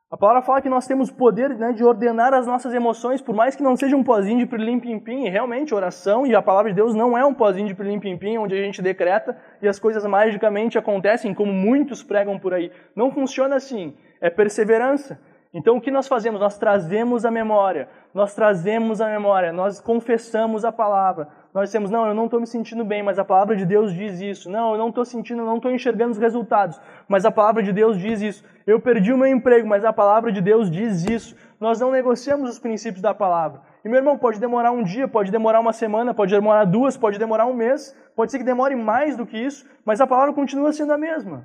A 0.09 0.15
palavra 0.15 0.41
fala 0.41 0.61
que 0.61 0.69
nós 0.69 0.87
temos 0.87 1.11
poder 1.11 1.49
né, 1.49 1.73
de 1.73 1.83
ordenar 1.83 2.33
as 2.33 2.47
nossas 2.47 2.73
emoções, 2.73 3.21
por 3.21 3.35
mais 3.35 3.57
que 3.57 3.61
não 3.61 3.75
seja 3.75 3.93
um 3.93 4.05
pozinho 4.05 4.37
de 4.37 4.45
pirlim-pim-pim, 4.45 5.25
e 5.25 5.29
realmente 5.29 5.75
oração 5.75 6.25
e 6.25 6.33
a 6.33 6.41
palavra 6.41 6.71
de 6.71 6.77
Deus 6.77 6.95
não 6.95 7.17
é 7.17 7.25
um 7.25 7.33
pozinho 7.33 7.67
de 7.67 7.75
pirlim-pim-pim, 7.75 8.37
onde 8.37 8.55
a 8.55 8.63
gente 8.63 8.81
decreta 8.81 9.37
e 9.61 9.67
as 9.67 9.77
coisas 9.77 10.05
magicamente 10.05 10.77
acontecem, 10.77 11.33
como 11.33 11.51
muitos 11.51 12.03
pregam 12.03 12.39
por 12.39 12.53
aí. 12.53 12.71
Não 12.95 13.11
funciona 13.11 13.57
assim, 13.57 13.97
é 14.21 14.29
perseverança. 14.29 15.19
Então 15.53 15.75
o 15.75 15.81
que 15.81 15.91
nós 15.91 16.07
fazemos? 16.07 16.39
Nós 16.39 16.57
trazemos 16.57 17.25
a 17.25 17.31
memória, 17.31 17.89
nós 18.13 18.33
trazemos 18.33 19.01
a 19.01 19.09
memória, 19.09 19.51
nós 19.51 19.81
confessamos 19.81 20.63
a 20.63 20.71
palavra, 20.71 21.27
nós 21.57 21.69
dizemos, 21.69 21.89
não, 21.89 22.05
eu 22.05 22.13
não 22.13 22.25
estou 22.25 22.39
me 22.39 22.45
sentindo 22.45 22.85
bem, 22.85 23.01
mas 23.01 23.17
a 23.17 23.25
palavra 23.25 23.55
de 23.55 23.65
Deus 23.65 23.91
diz 23.91 24.21
isso. 24.21 24.47
Não, 24.47 24.73
eu 24.73 24.77
não 24.77 24.89
estou 24.89 25.03
sentindo, 25.03 25.43
não 25.43 25.55
estou 25.55 25.71
enxergando 25.71 26.11
os 26.11 26.19
resultados, 26.19 26.79
mas 27.07 27.25
a 27.25 27.31
palavra 27.31 27.63
de 27.63 27.73
Deus 27.73 27.97
diz 27.97 28.21
isso. 28.21 28.45
Eu 28.67 28.79
perdi 28.79 29.11
o 29.11 29.17
meu 29.17 29.25
emprego, 29.25 29.67
mas 29.67 29.83
a 29.83 29.91
palavra 29.91 30.31
de 30.31 30.39
Deus 30.39 30.69
diz 30.69 31.03
isso. 31.05 31.35
Nós 31.59 31.79
não 31.79 31.89
negociamos 31.89 32.47
os 32.47 32.59
princípios 32.59 33.01
da 33.01 33.11
palavra. 33.11 33.63
E 33.83 33.89
meu 33.89 33.97
irmão, 33.97 34.19
pode 34.19 34.39
demorar 34.39 34.71
um 34.71 34.83
dia, 34.83 35.07
pode 35.07 35.31
demorar 35.31 35.59
uma 35.59 35.73
semana, 35.73 36.13
pode 36.13 36.31
demorar 36.31 36.63
duas, 36.63 36.95
pode 36.95 37.17
demorar 37.17 37.47
um 37.47 37.55
mês, 37.55 37.97
pode 38.15 38.31
ser 38.31 38.37
que 38.37 38.43
demore 38.43 38.75
mais 38.75 39.17
do 39.17 39.25
que 39.25 39.39
isso, 39.39 39.67
mas 39.83 39.99
a 39.99 40.05
palavra 40.05 40.35
continua 40.35 40.71
sendo 40.71 40.93
a 40.93 40.97
mesma. 40.99 41.43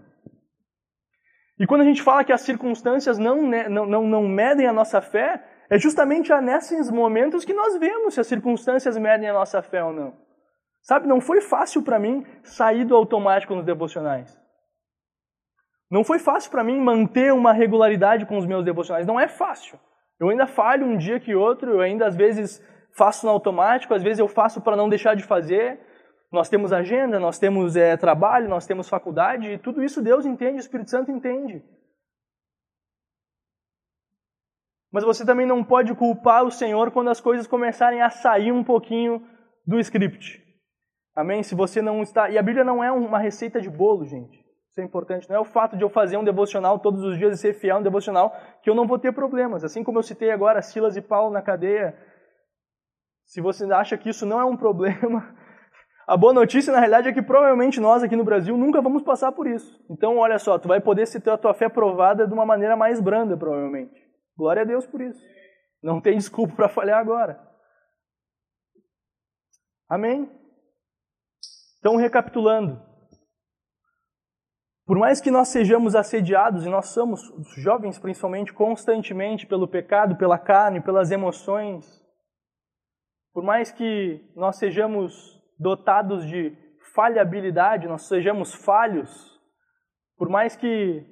E 1.58 1.66
quando 1.66 1.80
a 1.80 1.84
gente 1.84 2.02
fala 2.02 2.22
que 2.22 2.34
as 2.34 2.42
circunstâncias 2.42 3.16
não, 3.16 3.40
não, 3.40 3.86
não, 3.86 4.02
não 4.06 4.28
medem 4.28 4.66
a 4.66 4.74
nossa 4.74 5.00
fé, 5.00 5.42
é 5.72 5.78
justamente 5.78 6.30
nesses 6.42 6.90
momentos 6.90 7.46
que 7.46 7.54
nós 7.54 7.78
vemos 7.78 8.12
se 8.12 8.20
as 8.20 8.26
circunstâncias 8.26 8.98
medem 8.98 9.30
a 9.30 9.32
nossa 9.32 9.62
fé 9.62 9.82
ou 9.82 9.90
não. 9.90 10.12
Sabe, 10.82 11.08
não 11.08 11.18
foi 11.18 11.40
fácil 11.40 11.82
para 11.82 11.98
mim 11.98 12.26
sair 12.42 12.84
do 12.84 12.94
automático 12.94 13.54
nos 13.54 13.64
devocionais. 13.64 14.38
Não 15.90 16.04
foi 16.04 16.18
fácil 16.18 16.50
para 16.50 16.62
mim 16.62 16.78
manter 16.78 17.32
uma 17.32 17.54
regularidade 17.54 18.26
com 18.26 18.36
os 18.36 18.44
meus 18.44 18.66
devocionais. 18.66 19.06
Não 19.06 19.18
é 19.18 19.26
fácil. 19.26 19.80
Eu 20.20 20.28
ainda 20.28 20.46
falho 20.46 20.84
um 20.84 20.94
dia 20.94 21.18
que 21.18 21.34
outro, 21.34 21.70
eu 21.70 21.80
ainda 21.80 22.06
às 22.06 22.14
vezes 22.14 22.62
faço 22.94 23.24
no 23.24 23.32
automático, 23.32 23.94
às 23.94 24.02
vezes 24.02 24.18
eu 24.18 24.28
faço 24.28 24.60
para 24.60 24.76
não 24.76 24.90
deixar 24.90 25.16
de 25.16 25.22
fazer. 25.22 25.80
Nós 26.30 26.50
temos 26.50 26.70
agenda, 26.70 27.18
nós 27.18 27.38
temos 27.38 27.76
é, 27.76 27.96
trabalho, 27.96 28.46
nós 28.46 28.66
temos 28.66 28.90
faculdade, 28.90 29.48
e 29.48 29.56
tudo 29.56 29.82
isso 29.82 30.02
Deus 30.02 30.26
entende, 30.26 30.58
o 30.58 30.60
Espírito 30.60 30.90
Santo 30.90 31.10
entende. 31.10 31.64
Mas 34.92 35.04
você 35.04 35.24
também 35.24 35.46
não 35.46 35.64
pode 35.64 35.94
culpar 35.94 36.44
o 36.44 36.50
Senhor 36.50 36.90
quando 36.90 37.08
as 37.08 37.20
coisas 37.20 37.46
começarem 37.46 38.02
a 38.02 38.10
sair 38.10 38.52
um 38.52 38.62
pouquinho 38.62 39.22
do 39.66 39.78
script. 39.78 40.42
Amém? 41.16 41.42
Se 41.42 41.54
você 41.54 41.80
não 41.80 42.02
está. 42.02 42.28
E 42.28 42.36
a 42.36 42.42
Bíblia 42.42 42.64
não 42.64 42.84
é 42.84 42.92
uma 42.92 43.18
receita 43.18 43.60
de 43.60 43.70
bolo, 43.70 44.04
gente. 44.04 44.38
Isso 44.70 44.80
é 44.80 44.84
importante. 44.84 45.28
Não 45.28 45.36
é 45.36 45.40
o 45.40 45.44
fato 45.44 45.76
de 45.76 45.84
eu 45.84 45.90
fazer 45.90 46.16
um 46.16 46.24
devocional 46.24 46.78
todos 46.78 47.02
os 47.04 47.18
dias 47.18 47.38
e 47.38 47.40
ser 47.40 47.54
fiel 47.54 47.78
no 47.78 47.84
devocional 47.84 48.34
que 48.62 48.68
eu 48.68 48.74
não 48.74 48.86
vou 48.86 48.98
ter 48.98 49.12
problemas. 49.12 49.64
Assim 49.64 49.82
como 49.82 49.98
eu 49.98 50.02
citei 50.02 50.30
agora 50.30 50.62
Silas 50.62 50.96
e 50.96 51.02
Paulo 51.02 51.32
na 51.32 51.42
cadeia. 51.42 51.94
Se 53.26 53.40
você 53.40 53.64
acha 53.72 53.96
que 53.96 54.10
isso 54.10 54.26
não 54.26 54.40
é 54.40 54.44
um 54.44 54.56
problema, 54.56 55.34
a 56.06 56.16
boa 56.16 56.32
notícia 56.32 56.72
na 56.72 56.78
realidade 56.78 57.08
é 57.08 57.12
que 57.12 57.22
provavelmente 57.22 57.80
nós 57.80 58.02
aqui 58.02 58.16
no 58.16 58.24
Brasil 58.24 58.56
nunca 58.56 58.82
vamos 58.82 59.02
passar 59.02 59.32
por 59.32 59.46
isso. 59.46 59.78
Então, 59.90 60.18
olha 60.18 60.38
só, 60.38 60.58
tu 60.58 60.68
vai 60.68 60.80
poder 60.80 61.08
ter 61.08 61.30
a 61.30 61.38
tua 61.38 61.54
fé 61.54 61.68
provada 61.68 62.26
de 62.26 62.34
uma 62.34 62.44
maneira 62.44 62.76
mais 62.76 63.00
branda, 63.00 63.36
provavelmente. 63.36 64.01
Glória 64.36 64.62
a 64.62 64.64
Deus 64.64 64.86
por 64.86 65.00
isso. 65.00 65.20
Não 65.82 66.00
tem 66.00 66.16
desculpa 66.16 66.54
para 66.54 66.68
falhar 66.68 66.98
agora. 66.98 67.40
Amém? 69.88 70.30
Então, 71.78 71.96
recapitulando. 71.96 72.80
Por 74.86 74.98
mais 74.98 75.20
que 75.20 75.30
nós 75.30 75.48
sejamos 75.48 75.94
assediados, 75.94 76.64
e 76.64 76.68
nós 76.68 76.88
somos, 76.88 77.20
jovens 77.56 77.98
principalmente, 77.98 78.52
constantemente 78.52 79.46
pelo 79.46 79.68
pecado, 79.68 80.16
pela 80.16 80.38
carne, 80.38 80.80
pelas 80.80 81.10
emoções, 81.10 81.84
por 83.32 83.42
mais 83.42 83.72
que 83.72 84.20
nós 84.36 84.56
sejamos 84.56 85.40
dotados 85.58 86.26
de 86.26 86.56
falhabilidade, 86.94 87.88
nós 87.88 88.06
sejamos 88.06 88.54
falhos, 88.54 89.40
por 90.16 90.28
mais 90.28 90.56
que 90.56 91.06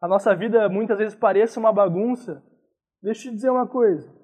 a 0.00 0.08
nossa 0.08 0.34
vida 0.34 0.68
muitas 0.68 0.98
vezes 0.98 1.14
pareça 1.14 1.58
uma 1.58 1.72
bagunça, 1.72 2.42
deixa 3.02 3.28
eu 3.28 3.30
te 3.30 3.34
dizer 3.36 3.50
uma 3.50 3.66
coisa. 3.66 4.14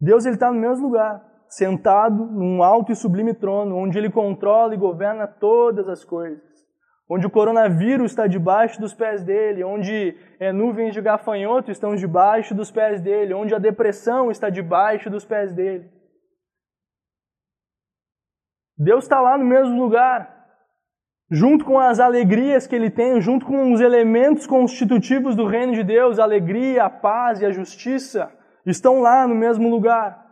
Deus 0.00 0.26
está 0.26 0.50
no 0.52 0.60
mesmo 0.60 0.86
lugar, 0.86 1.24
sentado 1.48 2.26
num 2.26 2.62
alto 2.62 2.92
e 2.92 2.96
sublime 2.96 3.34
trono, 3.34 3.76
onde 3.76 3.98
ele 3.98 4.10
controla 4.10 4.74
e 4.74 4.78
governa 4.78 5.26
todas 5.26 5.88
as 5.88 6.04
coisas. 6.04 6.46
Onde 7.10 7.26
o 7.26 7.30
coronavírus 7.30 8.10
está 8.12 8.26
debaixo 8.26 8.78
dos 8.80 8.92
pés 8.92 9.24
dele, 9.24 9.64
onde 9.64 10.14
é, 10.38 10.52
nuvens 10.52 10.92
de 10.92 11.00
gafanhoto 11.00 11.70
estão 11.70 11.96
debaixo 11.96 12.54
dos 12.54 12.70
pés 12.70 13.00
dele, 13.00 13.32
onde 13.32 13.54
a 13.54 13.58
depressão 13.58 14.30
está 14.30 14.50
debaixo 14.50 15.08
dos 15.08 15.24
pés 15.24 15.54
dele. 15.54 15.90
Deus 18.76 19.04
está 19.04 19.20
lá 19.20 19.38
no 19.38 19.44
mesmo 19.44 19.82
lugar, 19.82 20.37
junto 21.30 21.64
com 21.64 21.78
as 21.78 22.00
alegrias 22.00 22.66
que 22.66 22.74
ele 22.74 22.90
tem, 22.90 23.20
junto 23.20 23.44
com 23.44 23.72
os 23.72 23.80
elementos 23.80 24.46
constitutivos 24.46 25.36
do 25.36 25.46
reino 25.46 25.74
de 25.74 25.82
Deus, 25.82 26.18
a 26.18 26.24
alegria, 26.24 26.84
a 26.84 26.90
paz 26.90 27.40
e 27.40 27.46
a 27.46 27.50
justiça, 27.50 28.32
estão 28.64 29.00
lá 29.00 29.26
no 29.26 29.34
mesmo 29.34 29.68
lugar. 29.68 30.26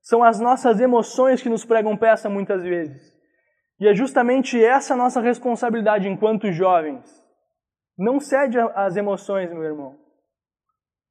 São 0.00 0.22
as 0.22 0.40
nossas 0.40 0.80
emoções 0.80 1.42
que 1.42 1.48
nos 1.48 1.64
pregam 1.64 1.96
peça 1.96 2.28
muitas 2.28 2.62
vezes. 2.62 3.12
E 3.78 3.88
é 3.88 3.94
justamente 3.94 4.62
essa 4.62 4.96
nossa 4.96 5.20
responsabilidade 5.20 6.08
enquanto 6.08 6.52
jovens. 6.52 7.22
Não 7.98 8.20
cede 8.20 8.58
às 8.74 8.96
emoções, 8.96 9.52
meu 9.52 9.62
irmão. 9.62 9.98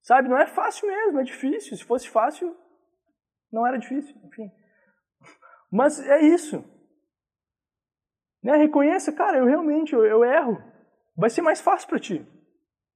Sabe, 0.02 0.28
não 0.28 0.38
é 0.38 0.48
fácil 0.48 0.88
mesmo, 0.88 1.20
é 1.20 1.24
difícil. 1.24 1.78
Se 1.78 1.84
fosse 1.84 2.10
fácil, 2.10 2.56
não 3.52 3.68
era 3.68 3.78
difícil, 3.78 4.16
enfim. 4.26 4.50
Mas 5.72 6.00
é 6.00 6.22
isso. 6.22 6.64
Né? 8.44 8.58
Reconheça, 8.58 9.12
cara, 9.12 9.38
eu 9.38 9.46
realmente, 9.46 9.94
eu, 9.94 10.06
eu 10.06 10.24
erro. 10.24 10.58
Vai 11.16 11.30
ser 11.30 11.42
mais 11.42 11.62
fácil 11.62 11.88
para 11.88 12.00
ti. 12.00 12.26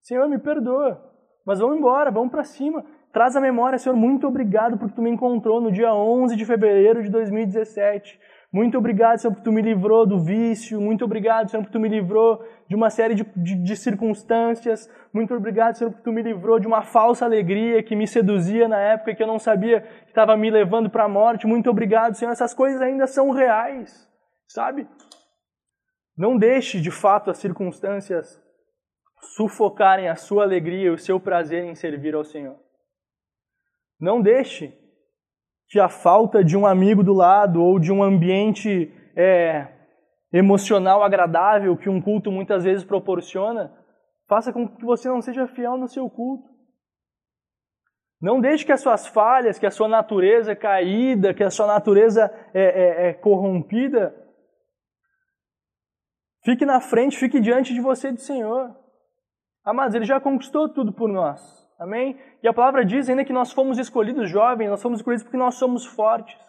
Senhor, 0.02 0.28
me 0.28 0.40
perdoa. 0.40 1.02
Mas 1.46 1.60
vamos 1.60 1.78
embora, 1.78 2.10
vamos 2.12 2.32
para 2.32 2.44
cima. 2.44 2.84
Traz 3.14 3.36
a 3.36 3.42
memória, 3.42 3.78
Senhor, 3.78 3.96
muito 3.96 4.28
obrigado 4.28 4.78
porque 4.78 4.96
tu 4.96 5.02
me 5.02 5.10
encontrou 5.10 5.62
no 5.62 5.72
dia 5.72 5.94
11 5.94 6.36
de 6.36 6.44
fevereiro 6.44 7.02
de 7.02 7.10
2017. 7.10 8.20
Muito 8.52 8.78
obrigado, 8.78 9.20
Senhor, 9.20 9.32
porque 9.32 9.44
tu 9.44 9.52
me 9.52 9.62
livrou 9.62 10.06
do 10.06 10.18
vício. 10.18 10.80
Muito 10.80 11.04
obrigado, 11.06 11.50
Senhor, 11.50 11.62
porque 11.62 11.78
tu 11.78 11.80
me 11.80 11.90
livrou 11.90 12.42
de 12.68 12.76
uma 12.76 12.90
série 12.90 13.14
de, 13.14 13.24
de, 13.36 13.56
de, 13.56 13.76
circunstâncias. 13.76 14.90
Muito 15.14 15.34
obrigado, 15.34 15.76
Senhor, 15.76 15.92
porque 15.92 16.04
tu 16.04 16.12
me 16.12 16.22
livrou 16.22 16.60
de 16.60 16.68
uma 16.68 16.82
falsa 16.82 17.26
alegria 17.26 17.84
que 17.84 17.96
me 17.96 18.08
seduzia 18.08 18.68
na 18.68 18.80
época 18.80 19.14
que 19.14 19.22
eu 19.22 19.28
não 19.28 19.40
sabia 19.40 19.82
que 19.82 20.10
estava 20.10 20.36
me 20.38 20.50
levando 20.50 20.90
para 20.90 21.04
a 21.04 21.10
morte. 21.10 21.46
Muito 21.46 21.70
obrigado, 21.70 22.16
Senhor. 22.16 22.32
Essas 22.32 22.54
coisas 22.54 22.82
ainda 22.82 23.08
são 23.08 23.30
reais, 23.30 24.10
sabe? 24.48 24.88
Não 26.18 26.38
deixe, 26.38 26.80
de 26.80 26.92
fato, 26.92 27.30
as 27.30 27.38
circunstâncias 27.38 28.42
sufocarem 29.36 30.08
a 30.08 30.16
sua 30.16 30.44
alegria 30.44 30.88
e 30.88 30.90
o 30.90 30.98
seu 30.98 31.20
prazer 31.20 31.64
em 31.64 31.76
servir 31.76 32.16
ao 32.16 32.24
Senhor. 32.24 32.58
Não 34.00 34.22
deixe 34.22 34.74
que 35.68 35.80
a 35.80 35.90
falta 35.90 36.44
de 36.44 36.56
um 36.56 36.66
amigo 36.66 37.04
do 37.04 37.14
lado 37.14 37.62
ou 37.62 37.80
de 37.80 37.92
um 37.92 38.04
ambiente 38.04 38.94
é, 39.16 39.68
emocional 40.32 41.04
agradável 41.04 41.76
que 41.76 41.90
um 41.90 42.02
culto 42.02 42.32
muitas 42.32 42.64
vezes 42.64 42.84
proporciona 42.84 43.74
faça 44.28 44.52
com 44.52 44.68
que 44.68 44.84
você 44.84 45.08
não 45.08 45.22
seja 45.22 45.48
fiel 45.48 45.78
no 45.78 45.88
seu 45.88 46.10
culto. 46.10 46.50
Não 48.20 48.42
deixe 48.42 48.66
que 48.66 48.72
as 48.72 48.82
suas 48.82 49.06
falhas, 49.08 49.60
que 49.60 49.66
a 49.66 49.72
sua 49.72 49.88
natureza 49.88 50.56
caída, 50.56 51.34
que 51.34 51.44
a 51.44 51.52
sua 51.52 51.68
natureza 51.68 52.32
é, 52.54 52.64
é, 52.64 53.10
é 53.10 53.14
corrompida 53.14 54.16
Fique 56.46 56.64
na 56.64 56.80
frente, 56.80 57.18
fique 57.18 57.40
diante 57.40 57.74
de 57.74 57.82
você 57.82 58.12
do 58.12 58.22
Senhor. 58.22 58.74
Amados, 59.64 59.96
Ele 59.96 60.06
já 60.06 60.22
conquistou 60.22 60.70
tudo 60.70 60.94
por 60.94 61.10
nós. 61.10 61.42
Amém? 61.80 62.18
E 62.44 62.48
a 62.48 62.54
palavra 62.54 62.86
diz 62.86 63.10
ainda 63.10 63.26
que 63.26 63.34
nós 63.34 63.52
fomos 63.52 63.80
escolhidos 63.80 64.30
jovens, 64.30 64.70
nós 64.70 64.82
fomos 64.82 65.00
escolhidos 65.00 65.24
porque 65.24 65.38
nós 65.38 65.56
somos 65.56 65.88
fortes. 65.88 66.40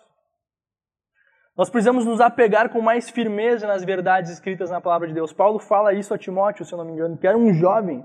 Nós 1.57 1.71
precisamos 1.71 2.05
nos 2.05 2.21
apegar 2.21 2.69
com 2.69 2.83
mais 2.83 3.09
firmeza 3.09 3.67
nas 3.67 3.83
verdades 3.83 4.31
escritas 4.31 4.71
na 4.71 4.83
palavra 4.83 5.09
de 5.09 5.15
Deus. 5.15 5.33
Paulo 5.33 5.59
fala 5.59 5.95
isso 5.95 6.13
a 6.13 6.19
Timóteo, 6.19 6.67
se 6.67 6.75
eu 6.75 6.77
não 6.77 6.85
me 6.85 6.93
engano, 6.93 7.17
que 7.17 7.27
era 7.27 7.37
um 7.37 7.55
jovem, 7.55 8.05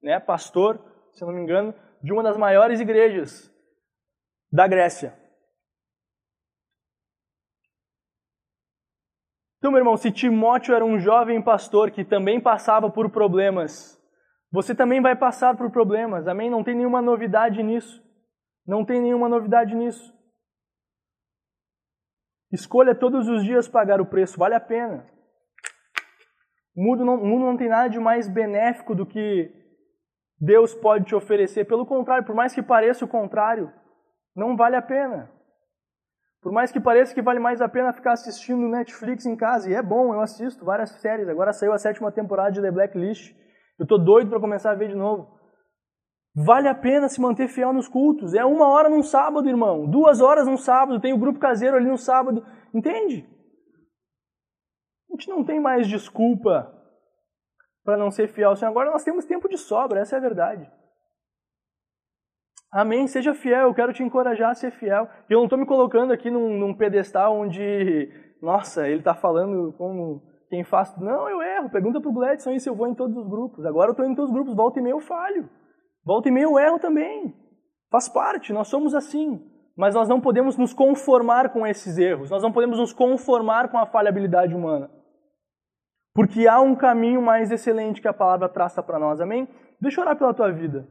né, 0.00 0.20
pastor, 0.20 0.78
se 1.12 1.24
eu 1.24 1.26
não 1.26 1.34
me 1.34 1.42
engano, 1.42 1.74
de 2.00 2.12
uma 2.12 2.22
das 2.22 2.36
maiores 2.36 2.78
igrejas 2.78 3.50
da 4.52 4.68
Grécia. 4.68 5.12
Então, 9.64 9.72
meu 9.72 9.80
irmão, 9.80 9.96
se 9.96 10.12
Timóteo 10.12 10.74
era 10.74 10.84
um 10.84 10.98
jovem 10.98 11.40
pastor 11.40 11.90
que 11.90 12.04
também 12.04 12.38
passava 12.38 12.90
por 12.90 13.08
problemas, 13.08 13.98
você 14.52 14.74
também 14.74 15.00
vai 15.00 15.16
passar 15.16 15.56
por 15.56 15.70
problemas, 15.70 16.28
amém? 16.28 16.50
Não 16.50 16.62
tem 16.62 16.74
nenhuma 16.74 17.00
novidade 17.00 17.62
nisso. 17.62 18.04
Não 18.66 18.84
tem 18.84 19.00
nenhuma 19.00 19.26
novidade 19.26 19.74
nisso. 19.74 20.12
Escolha 22.52 22.94
todos 22.94 23.26
os 23.26 23.42
dias 23.42 23.66
pagar 23.66 24.02
o 24.02 24.06
preço, 24.06 24.38
vale 24.38 24.54
a 24.54 24.60
pena. 24.60 25.10
O 26.76 26.82
mundo 26.82 27.02
não, 27.02 27.14
o 27.14 27.26
mundo 27.26 27.46
não 27.46 27.56
tem 27.56 27.70
nada 27.70 27.88
de 27.88 27.98
mais 27.98 28.28
benéfico 28.28 28.94
do 28.94 29.06
que 29.06 29.50
Deus 30.38 30.74
pode 30.74 31.06
te 31.06 31.14
oferecer. 31.14 31.64
Pelo 31.64 31.86
contrário, 31.86 32.26
por 32.26 32.34
mais 32.34 32.54
que 32.54 32.62
pareça 32.62 33.06
o 33.06 33.08
contrário, 33.08 33.72
não 34.36 34.58
vale 34.58 34.76
a 34.76 34.82
pena. 34.82 35.32
Por 36.44 36.52
mais 36.52 36.70
que 36.70 36.78
pareça 36.78 37.14
que 37.14 37.22
vale 37.22 37.40
mais 37.40 37.62
a 37.62 37.68
pena 37.70 37.90
ficar 37.90 38.12
assistindo 38.12 38.68
Netflix 38.68 39.24
em 39.24 39.34
casa, 39.34 39.70
e 39.70 39.72
é 39.72 39.82
bom, 39.82 40.12
eu 40.12 40.20
assisto 40.20 40.62
várias 40.62 40.90
séries. 40.90 41.26
Agora 41.26 41.54
saiu 41.54 41.72
a 41.72 41.78
sétima 41.78 42.12
temporada 42.12 42.52
de 42.52 42.60
The 42.60 42.70
Blacklist. 42.70 43.34
Eu 43.78 43.86
tô 43.86 43.96
doido 43.96 44.28
para 44.28 44.38
começar 44.38 44.72
a 44.72 44.74
ver 44.74 44.88
de 44.88 44.94
novo. 44.94 45.40
Vale 46.36 46.68
a 46.68 46.74
pena 46.74 47.08
se 47.08 47.18
manter 47.18 47.48
fiel 47.48 47.72
nos 47.72 47.88
cultos. 47.88 48.34
É 48.34 48.44
uma 48.44 48.68
hora 48.68 48.90
num 48.90 49.02
sábado, 49.02 49.48
irmão. 49.48 49.88
Duas 49.88 50.20
horas 50.20 50.46
num 50.46 50.58
sábado. 50.58 51.00
Tem 51.00 51.14
o 51.14 51.18
grupo 51.18 51.38
caseiro 51.38 51.78
ali 51.78 51.88
no 51.88 51.96
sábado. 51.96 52.44
Entende? 52.74 53.26
A 55.08 55.14
gente 55.14 55.30
não 55.30 55.42
tem 55.42 55.58
mais 55.58 55.88
desculpa 55.88 56.70
para 57.82 57.96
não 57.96 58.10
ser 58.10 58.28
fiel. 58.28 58.52
Agora 58.64 58.90
nós 58.90 59.02
temos 59.02 59.24
tempo 59.24 59.48
de 59.48 59.56
sobra, 59.56 60.00
essa 60.00 60.16
é 60.16 60.18
a 60.18 60.22
verdade. 60.22 60.70
Amém. 62.74 63.06
Seja 63.06 63.32
fiel. 63.32 63.68
Eu 63.68 63.74
quero 63.74 63.92
te 63.92 64.02
encorajar 64.02 64.50
a 64.50 64.54
ser 64.54 64.72
fiel. 64.72 65.08
Eu 65.30 65.38
não 65.38 65.44
estou 65.44 65.56
me 65.56 65.64
colocando 65.64 66.12
aqui 66.12 66.28
num, 66.28 66.58
num, 66.58 66.74
pedestal 66.74 67.38
onde, 67.38 68.10
nossa, 68.42 68.88
ele 68.88 68.98
está 68.98 69.14
falando 69.14 69.72
como 69.78 70.20
quem 70.50 70.64
faz. 70.64 70.92
Não, 70.98 71.28
eu 71.28 71.40
erro. 71.40 71.70
Pergunta 71.70 72.00
para 72.00 72.10
o 72.10 72.12
Gladson 72.12 72.50
aí 72.50 72.58
se 72.58 72.68
eu 72.68 72.74
vou 72.74 72.88
em 72.88 72.94
todos 72.94 73.16
os 73.16 73.28
grupos. 73.28 73.64
Agora 73.64 73.90
eu 73.90 73.92
estou 73.92 74.04
em 74.04 74.14
todos 74.16 74.28
os 74.28 74.34
grupos. 74.34 74.56
Volta 74.56 74.80
e 74.80 74.82
meio 74.82 74.96
eu 74.96 75.00
falho. 75.00 75.48
Volta 76.04 76.28
e 76.28 76.32
meio 76.32 76.50
eu 76.50 76.58
erro 76.58 76.80
também. 76.80 77.32
Faz 77.92 78.08
parte. 78.08 78.52
Nós 78.52 78.66
somos 78.66 78.92
assim. 78.92 79.40
Mas 79.76 79.94
nós 79.94 80.08
não 80.08 80.20
podemos 80.20 80.56
nos 80.56 80.72
conformar 80.72 81.52
com 81.52 81.64
esses 81.64 81.96
erros. 81.96 82.28
Nós 82.28 82.42
não 82.42 82.50
podemos 82.50 82.76
nos 82.76 82.92
conformar 82.92 83.70
com 83.70 83.78
a 83.78 83.86
falhabilidade 83.86 84.52
humana. 84.52 84.90
Porque 86.12 86.48
há 86.48 86.60
um 86.60 86.74
caminho 86.74 87.22
mais 87.22 87.52
excelente 87.52 88.00
que 88.00 88.08
a 88.08 88.12
palavra 88.12 88.48
traça 88.48 88.82
para 88.82 88.98
nós. 88.98 89.20
Amém? 89.20 89.48
Deixa 89.80 90.00
eu 90.00 90.04
orar 90.04 90.16
pela 90.16 90.34
tua 90.34 90.50
vida. 90.50 90.88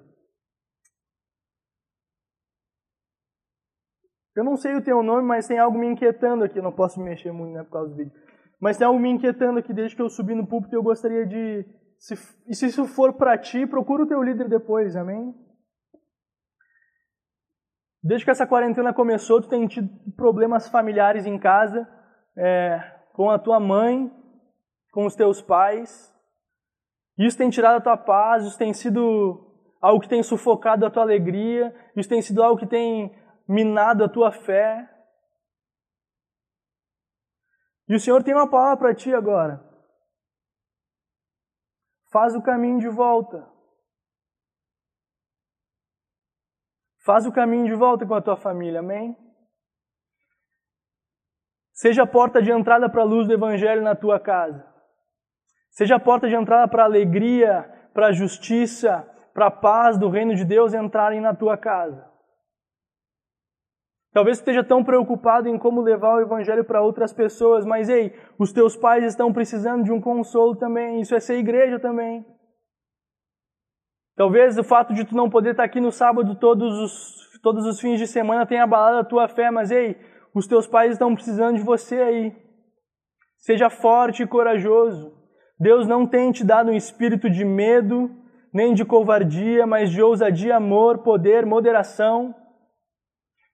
Eu 4.36 4.44
não 4.44 4.56
sei 4.58 4.76
o 4.76 4.84
teu 4.84 5.04
nome, 5.04 5.24
mas 5.24 5.48
tem 5.48 5.60
algo 5.60 5.78
me 5.78 5.88
inquietando 5.88 6.44
aqui. 6.44 6.58
Eu 6.58 6.64
não 6.64 6.72
posso 6.72 7.00
me 7.00 7.06
mexer 7.06 7.32
muito, 7.32 7.54
né, 7.54 7.64
por 7.64 7.72
causa 7.72 7.90
do 7.90 7.96
vídeo. 7.96 8.14
Mas 8.60 8.78
tem 8.78 8.88
algo 8.88 9.00
me 9.00 9.10
inquietando 9.10 9.60
aqui 9.60 9.74
desde 9.74 9.96
que 9.96 10.02
eu 10.02 10.10
subi 10.10 10.34
no 10.34 10.48
púlpito 10.48 10.76
eu 10.76 10.82
gostaria 10.82 11.26
de. 11.26 11.66
Se, 12.00 12.16
e 12.48 12.56
se 12.56 12.68
isso 12.68 12.86
for 12.86 13.14
para 13.14 13.38
ti, 13.38 13.68
procura 13.68 14.04
o 14.04 14.08
teu 14.08 14.22
líder 14.22 14.50
depois, 14.50 14.96
amém? 14.96 15.34
Desde 18.04 18.26
que 18.26 18.32
essa 18.32 18.48
quarentena 18.48 18.94
começou, 18.94 19.42
tu 19.42 19.48
tem 19.48 19.66
tido 19.68 19.90
problemas 20.16 20.68
familiares 20.68 21.26
em 21.26 21.40
casa, 21.40 21.88
é, 22.38 22.80
com 23.14 23.30
a 23.30 23.40
tua 23.40 23.60
mãe, 23.60 24.12
com 24.92 25.06
os 25.06 25.16
teus 25.16 25.42
pais. 25.42 26.12
Isso 27.18 27.38
tem 27.38 27.50
tirado 27.50 27.78
a 27.78 27.82
tua 27.82 27.96
paz, 27.96 28.46
isso 28.46 28.58
tem 28.58 28.74
sido 28.74 29.40
algo 29.82 30.02
que 30.02 30.10
tem 30.10 30.24
sufocado 30.24 30.86
a 30.86 30.90
tua 30.90 31.04
alegria, 31.04 31.74
isso 31.96 32.10
tem 32.10 32.22
sido 32.22 32.42
algo 32.42 32.60
que 32.60 32.68
tem 32.68 33.14
minado 33.48 34.04
a 34.04 34.10
tua 34.10 34.32
fé. 34.32 34.90
E 37.88 37.96
o 37.96 38.00
Senhor 38.00 38.24
tem 38.24 38.34
uma 38.34 38.50
palavra 38.50 38.78
para 38.78 38.96
ti 38.96 39.14
agora. 39.14 39.64
Faz 42.12 42.36
o 42.36 42.42
caminho 42.42 42.80
de 42.80 42.90
volta. 42.90 43.52
Faz 47.04 47.26
o 47.26 47.32
caminho 47.32 47.66
de 47.66 47.76
volta 47.76 48.06
com 48.06 48.14
a 48.14 48.22
tua 48.22 48.38
família, 48.38 48.80
amém? 48.80 49.18
Seja 51.74 52.04
a 52.04 52.08
porta 52.08 52.42
de 52.42 52.52
entrada 52.52 52.90
para 52.90 53.02
a 53.02 53.06
luz 53.06 53.28
do 53.28 53.34
Evangelho 53.34 53.82
na 53.82 53.96
tua 53.96 54.20
casa. 54.20 54.66
Seja 55.72 55.96
a 55.96 56.00
porta 56.00 56.30
de 56.30 56.36
entrada 56.36 56.68
para 56.68 56.84
a 56.84 56.86
alegria, 56.86 57.64
para 57.94 58.08
a 58.08 58.12
justiça, 58.14 59.02
para 59.34 59.48
a 59.48 59.52
paz 59.52 59.98
do 59.98 60.08
reino 60.08 60.36
de 60.36 60.46
Deus 60.46 60.74
entrarem 60.74 61.20
na 61.20 61.36
tua 61.36 61.58
casa. 61.58 62.13
Talvez 64.14 64.38
esteja 64.38 64.64
tão 64.64 64.84
preocupado 64.84 65.50
em 65.50 65.58
como 65.58 65.82
levar 65.82 66.16
o 66.16 66.22
evangelho 66.22 66.64
para 66.64 66.84
outras 66.84 67.12
pessoas, 67.12 67.66
mas 67.66 67.90
ei, 67.90 68.14
os 68.38 68.54
teus 68.54 68.76
pais 68.76 69.04
estão 69.04 69.34
precisando 69.34 69.84
de 69.84 69.92
um 69.92 70.00
consolo 70.00 70.56
também. 70.56 71.02
Isso 71.02 71.16
é 71.16 71.20
ser 71.20 71.40
igreja 71.40 71.80
também. 71.80 72.24
Talvez 74.16 74.56
o 74.60 74.64
fato 74.64 74.94
de 74.94 75.04
tu 75.04 75.16
não 75.16 75.32
poder 75.32 75.52
estar 75.52 75.64
aqui 75.64 75.82
no 75.82 75.92
sábado 75.92 76.36
todos 76.36 76.78
os, 76.78 77.40
todos 77.42 77.66
os 77.66 77.80
fins 77.80 77.98
de 77.98 78.06
semana 78.06 78.46
tenha 78.46 78.64
abalado 78.64 78.98
a 78.98 79.04
tua 79.04 79.28
fé, 79.28 79.50
mas 79.50 79.72
ei, 79.72 79.98
os 80.36 80.46
teus 80.46 80.68
pais 80.68 80.92
estão 80.92 81.16
precisando 81.16 81.58
de 81.58 81.64
você 81.64 82.00
aí. 82.00 82.36
Seja 83.40 83.72
forte 83.72 84.22
e 84.22 84.28
corajoso. 84.28 85.12
Deus 85.60 85.88
não 85.88 86.06
tem 86.06 86.32
te 86.32 86.44
dado 86.46 86.70
um 86.70 86.76
espírito 86.76 87.28
de 87.28 87.44
medo, 87.44 88.12
nem 88.54 88.76
de 88.76 88.86
covardia, 88.86 89.66
mas 89.66 89.90
de 89.90 90.04
ousadia, 90.04 90.58
amor, 90.58 91.00
poder, 91.00 91.48
moderação. 91.48 92.36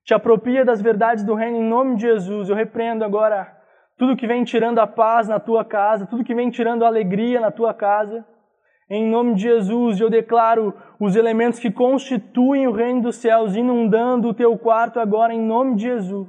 Te 0.10 0.14
apropria 0.16 0.66
das 0.66 0.82
verdades 0.82 1.24
do 1.24 1.36
reino 1.36 1.58
em 1.58 1.64
nome 1.64 1.96
de 1.96 2.02
Jesus. 2.02 2.50
Eu 2.50 2.56
repreendo 2.56 3.06
agora 3.06 3.48
tudo 3.96 4.18
que 4.18 4.26
vem 4.26 4.44
tirando 4.44 4.80
a 4.80 4.88
paz 4.88 5.28
na 5.28 5.40
tua 5.40 5.64
casa, 5.64 6.08
tudo 6.08 6.24
que 6.24 6.34
vem 6.34 6.50
tirando 6.50 6.84
a 6.84 6.88
alegria 6.88 7.40
na 7.40 7.52
tua 7.52 7.76
casa. 7.76 8.26
Em 8.90 9.08
nome 9.08 9.36
de 9.36 9.44
Jesus, 9.44 10.02
eu 10.02 10.10
declaro 10.10 10.74
os 11.00 11.16
elementos 11.16 11.60
que 11.60 11.70
constituem 11.70 12.68
o 12.68 12.72
reino 12.72 13.04
dos 13.04 13.18
céus 13.18 13.56
inundando 13.56 14.30
o 14.30 14.34
teu 14.34 14.58
quarto 14.58 15.00
agora, 15.00 15.32
em 15.32 15.46
nome 15.46 15.76
de 15.76 15.84
Jesus. 15.84 16.28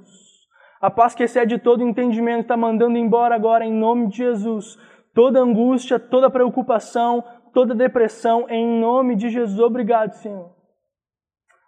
A 0.78 0.90
paz 0.90 1.14
que 1.14 1.22
excede 1.22 1.56
todo 1.56 1.82
entendimento 1.82 2.42
está 2.42 2.58
mandando 2.58 2.98
embora 2.98 3.34
agora, 3.34 3.64
em 3.64 3.72
nome 3.72 4.08
de 4.08 4.18
Jesus. 4.18 4.76
Toda 5.14 5.40
angústia, 5.40 5.98
toda 5.98 6.28
preocupação, 6.28 7.24
toda 7.54 7.74
depressão, 7.74 8.44
em 8.50 8.78
nome 8.78 9.16
de 9.16 9.30
Jesus. 9.30 9.58
Obrigado, 9.58 10.12
Senhor. 10.16 10.59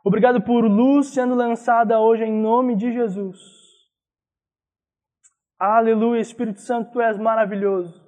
Obrigado 0.05 0.43
por 0.43 0.65
luz 0.65 1.09
sendo 1.09 1.35
lançada 1.35 2.01
hoje, 2.01 2.25
em 2.25 2.33
nome 2.33 2.75
de 2.75 2.93
Jesus. 2.93 3.39
Aleluia, 5.59 6.21
Espírito 6.21 6.61
Santo, 6.61 6.91
tu 6.91 7.01
és 7.01 7.17
maravilhoso. 7.17 8.03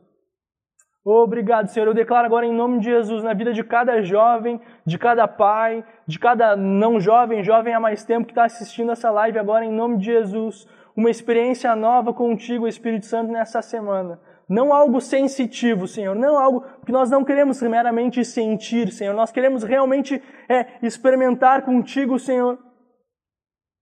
Obrigado, 1.05 1.69
Senhor. 1.69 1.87
Eu 1.87 1.95
declaro 1.95 2.27
agora 2.27 2.47
em 2.47 2.53
nome 2.53 2.81
de 2.81 2.87
Jesus 2.87 3.23
na 3.23 3.33
vida 3.33 3.53
de 3.53 3.63
cada 3.63 4.03
jovem, 4.03 4.61
de 4.85 4.99
cada 4.99 5.29
pai, 5.29 5.85
de 6.05 6.19
cada 6.19 6.57
não 6.57 6.99
jovem, 6.99 7.45
jovem 7.45 7.75
há 7.75 7.79
mais 7.79 8.05
tempo 8.05 8.27
que 8.27 8.33
está 8.33 8.45
assistindo 8.45 8.91
essa 8.91 9.11
live 9.11 9.39
agora 9.39 9.65
em 9.65 9.71
nome 9.71 9.99
de 9.99 10.07
Jesus, 10.07 10.67
uma 10.97 11.11
experiência 11.11 11.77
nova 11.77 12.13
contigo, 12.13 12.67
Espírito 12.67 13.07
Santo, 13.07 13.31
nessa 13.31 13.63
semana. 13.63 14.19
Não 14.49 14.73
algo 14.73 15.01
sensitivo, 15.01 15.89
Senhor, 15.89 16.15
não 16.15 16.39
algo 16.39 16.65
que 16.85 16.93
nós 16.93 17.11
não 17.11 17.25
queremos 17.25 17.61
meramente 17.63 18.25
sentir, 18.25 18.93
Senhor. 18.93 19.15
Nós 19.15 19.33
queremos 19.33 19.63
realmente 19.63 20.23
é, 20.49 20.67
experimentar 20.83 21.63
contigo, 21.63 22.19
Senhor, 22.19 22.59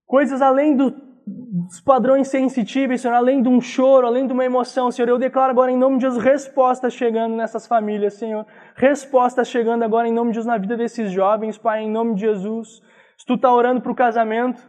coisas 0.07 0.41
além 0.41 0.77
do 0.77 1.13
dos 1.27 1.81
padrões 1.81 2.29
sensitíveis, 2.29 3.01
Senhor, 3.01 3.15
além 3.15 3.43
de 3.43 3.49
um 3.49 3.61
choro, 3.61 4.07
além 4.07 4.27
de 4.27 4.33
uma 4.33 4.45
emoção, 4.45 4.91
Senhor, 4.91 5.09
eu 5.09 5.19
declaro 5.19 5.51
agora 5.51 5.71
em 5.71 5.77
nome 5.77 5.97
de 5.97 6.03
Jesus 6.03 6.23
respostas 6.23 6.95
chegando 6.95 7.37
nessas 7.37 7.67
famílias, 7.67 8.15
Senhor. 8.15 8.47
Respostas 8.75 9.49
chegando 9.49 9.83
agora 9.85 10.09
em 10.09 10.13
nome 10.13 10.31
de 10.31 10.37
Jesus 10.37 10.47
na 10.47 10.59
vida 10.59 10.77
desses 10.77 11.13
jovens, 11.13 11.59
Pai, 11.59 11.83
em 11.83 11.91
nome 11.91 12.15
de 12.15 12.23
Jesus. 12.23 12.81
Se 13.19 13.27
tu 13.27 13.35
está 13.35 13.53
orando 13.53 13.81
para 13.81 13.93
o 13.93 13.95
casamento, 13.95 14.69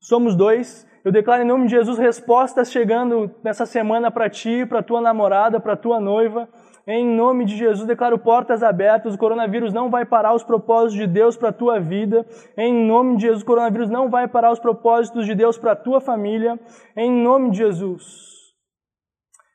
somos 0.00 0.36
dois. 0.36 0.86
Eu 1.06 1.12
declaro 1.12 1.44
em 1.44 1.46
nome 1.46 1.66
de 1.66 1.70
Jesus 1.70 1.98
respostas 1.98 2.72
chegando 2.72 3.30
nessa 3.40 3.64
semana 3.64 4.10
para 4.10 4.28
ti, 4.28 4.66
para 4.66 4.82
tua 4.82 5.00
namorada, 5.00 5.60
para 5.60 5.76
tua 5.76 6.00
noiva. 6.00 6.48
Em 6.84 7.06
nome 7.06 7.44
de 7.44 7.56
Jesus, 7.56 7.86
declaro 7.86 8.18
portas 8.18 8.60
abertas. 8.60 9.14
O 9.14 9.18
coronavírus 9.18 9.72
não 9.72 9.88
vai 9.88 10.04
parar 10.04 10.34
os 10.34 10.42
propósitos 10.42 10.96
de 10.96 11.06
Deus 11.06 11.36
para 11.36 11.52
tua 11.52 11.78
vida. 11.78 12.26
Em 12.56 12.74
nome 12.74 13.18
de 13.18 13.22
Jesus, 13.22 13.42
o 13.42 13.46
coronavírus 13.46 13.88
não 13.88 14.10
vai 14.10 14.26
parar 14.26 14.50
os 14.50 14.58
propósitos 14.58 15.26
de 15.26 15.36
Deus 15.36 15.56
para 15.56 15.76
tua 15.76 16.00
família. 16.00 16.58
Em 16.96 17.08
nome 17.08 17.52
de 17.52 17.58
Jesus. 17.58 18.02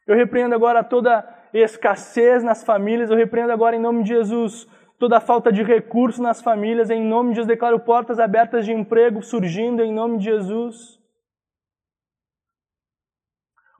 Eu 0.08 0.16
repreendo 0.16 0.56
agora 0.56 0.86
toda 0.86 1.28
escassez 1.54 2.46
nas 2.46 2.64
famílias. 2.64 3.12
Eu 3.12 3.18
repreendo 3.18 3.52
agora, 3.52 3.76
em 3.76 3.82
nome 3.82 4.04
de 4.04 4.14
Jesus, 4.14 4.66
toda 4.98 5.20
falta 5.20 5.52
de 5.52 5.64
recurso 5.64 6.24
nas 6.24 6.42
famílias. 6.42 6.90
Em 6.90 7.04
nome 7.04 7.32
de 7.32 7.36
Jesus, 7.36 7.48
declaro 7.50 7.82
portas 7.82 8.22
abertas 8.22 8.64
de 8.64 8.72
emprego 8.72 9.22
surgindo. 9.22 9.84
Em 9.84 9.92
nome 9.92 10.18
de 10.18 10.24
Jesus. 10.24 11.01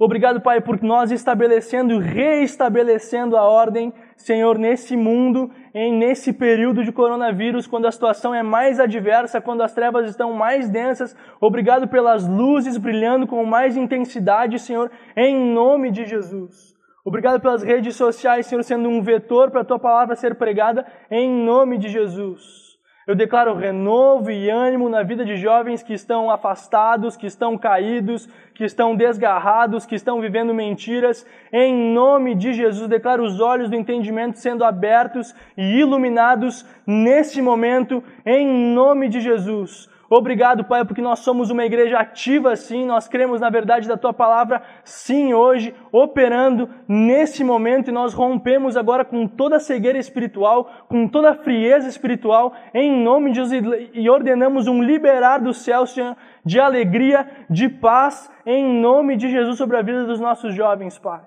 Obrigado, 0.04 0.42
Pai, 0.42 0.60
por 0.60 0.82
nós 0.82 1.12
estabelecendo 1.12 1.94
e 1.94 2.00
reestabelecendo 2.00 3.38
a 3.38 3.44
ordem, 3.44 3.94
Senhor, 4.18 4.58
nesse 4.58 4.98
mundo, 4.98 5.52
em 5.76 5.94
nesse 5.94 6.34
período 6.34 6.84
de 6.84 6.92
coronavírus, 6.92 7.68
quando 7.68 7.86
a 7.86 7.92
situação 7.92 8.34
é 8.34 8.42
mais 8.42 8.80
adversa, 8.80 9.40
quando 9.40 9.62
as 9.62 9.76
trevas 9.76 10.10
estão 10.10 10.34
mais 10.34 10.68
densas. 10.68 11.16
Obrigado 11.40 11.88
pelas 11.88 12.28
luzes 12.28 12.78
brilhando 12.78 13.28
com 13.28 13.46
mais 13.46 13.78
intensidade, 13.78 14.58
Senhor, 14.58 14.90
em 15.16 15.36
nome 15.36 15.92
de 15.92 16.04
Jesus. 16.04 16.76
Obrigado 17.06 17.40
pelas 17.40 17.62
redes 17.62 17.96
sociais, 17.96 18.48
Senhor, 18.48 18.64
sendo 18.64 18.90
um 18.90 19.04
vetor 19.04 19.52
para 19.52 19.62
a 19.62 19.66
tua 19.66 19.78
palavra 19.78 20.16
ser 20.16 20.34
pregada, 20.34 20.84
em 21.12 21.30
nome 21.30 21.78
de 21.78 21.90
Jesus. 21.90 22.71
Eu 23.12 23.16
declaro 23.16 23.54
renovo 23.54 24.32
e 24.32 24.50
ânimo 24.50 24.88
na 24.88 25.04
vida 25.04 25.26
de 25.26 25.36
jovens 25.36 25.84
que 25.84 25.92
estão 25.92 26.32
afastados, 26.32 27.18
que 27.18 27.28
estão 27.28 27.58
caídos, 27.58 28.30
que 28.54 28.64
estão 28.64 28.96
desgarrados, 28.96 29.86
que 29.86 29.96
estão 29.96 30.22
vivendo 30.22 30.54
mentiras. 30.54 31.26
Em 31.52 31.92
nome 31.94 32.34
de 32.34 32.54
Jesus, 32.54 32.88
declaro 32.88 33.26
os 33.26 33.42
olhos 33.42 33.70
do 33.70 33.76
entendimento 33.76 34.40
sendo 34.40 34.64
abertos 34.64 35.36
e 35.58 35.80
iluminados 35.82 36.66
nesse 36.88 37.42
momento, 37.42 38.02
em 38.26 38.48
nome 38.74 39.10
de 39.10 39.20
Jesus. 39.20 39.91
Obrigado, 40.14 40.66
Pai, 40.66 40.84
porque 40.84 41.02
nós 41.02 41.20
somos 41.20 41.50
uma 41.50 41.64
igreja 41.64 41.98
ativa, 41.98 42.54
sim, 42.58 42.86
nós 42.86 43.08
cremos 43.08 43.40
na 43.40 43.50
verdade 43.50 43.88
da 43.88 43.96
Tua 43.96 44.12
palavra, 44.12 44.62
sim, 44.84 45.34
hoje, 45.34 45.74
operando 45.90 46.68
nesse 46.86 47.46
momento 47.46 47.88
e 47.88 47.94
nós 47.94 48.14
rompemos 48.14 48.76
agora 48.76 49.06
com 49.06 49.26
toda 49.26 49.56
a 49.56 49.60
cegueira 49.60 49.98
espiritual, 49.98 50.70
com 50.90 51.08
toda 51.08 51.32
a 51.32 51.36
frieza 51.36 51.88
espiritual, 51.88 52.54
em 52.74 52.92
nome 53.02 53.32
de 53.32 53.38
Jesus, 53.38 53.90
e 53.94 54.10
ordenamos 54.10 54.68
um 54.68 54.84
liberar 54.84 55.38
do 55.38 55.54
céu, 55.54 55.88
Senhor, 55.88 56.18
de 56.44 56.60
alegria, 56.60 57.46
de 57.50 57.70
paz, 57.70 58.30
em 58.46 58.82
nome 58.82 59.16
de 59.16 59.30
Jesus 59.30 59.58
sobre 59.58 59.78
a 59.78 59.82
vida 59.82 60.04
dos 60.04 60.20
nossos 60.20 60.54
jovens, 60.54 61.00
Pai. 61.00 61.26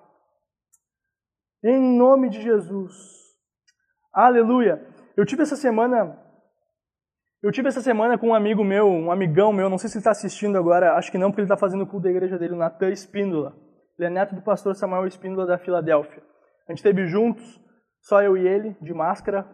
Em 1.64 1.80
nome 1.96 2.28
de 2.28 2.42
Jesus. 2.42 2.94
Aleluia. 4.12 4.86
Eu 5.16 5.24
tive 5.24 5.40
essa 5.40 5.56
semana 5.56 6.22
eu 7.44 7.52
tive 7.52 7.68
essa 7.68 7.82
semana 7.82 8.16
com 8.16 8.28
um 8.28 8.34
amigo 8.34 8.64
meu, 8.64 8.88
um 8.88 9.12
amigão 9.12 9.52
meu, 9.52 9.68
não 9.68 9.76
sei 9.76 9.90
se 9.90 9.96
ele 9.96 10.00
está 10.00 10.12
assistindo 10.12 10.56
agora, 10.56 10.94
acho 10.94 11.12
que 11.12 11.18
não, 11.18 11.30
porque 11.30 11.42
ele 11.42 11.44
está 11.44 11.58
fazendo 11.58 11.82
o 11.82 11.86
culto 11.86 12.04
da 12.04 12.10
igreja 12.10 12.38
dele, 12.38 12.54
o 12.54 12.56
Natan 12.56 12.88
Espíndola. 12.88 13.54
Ele 13.98 14.08
é 14.08 14.10
neto 14.10 14.34
do 14.34 14.40
pastor 14.40 14.74
Samuel 14.74 15.06
Espíndola 15.06 15.46
da 15.46 15.58
Filadélfia. 15.58 16.22
A 16.66 16.72
gente 16.72 16.78
esteve 16.78 17.06
juntos, 17.06 17.60
só 18.00 18.22
eu 18.22 18.34
e 18.34 18.48
ele, 18.48 18.74
de 18.80 18.94
máscara, 18.94 19.46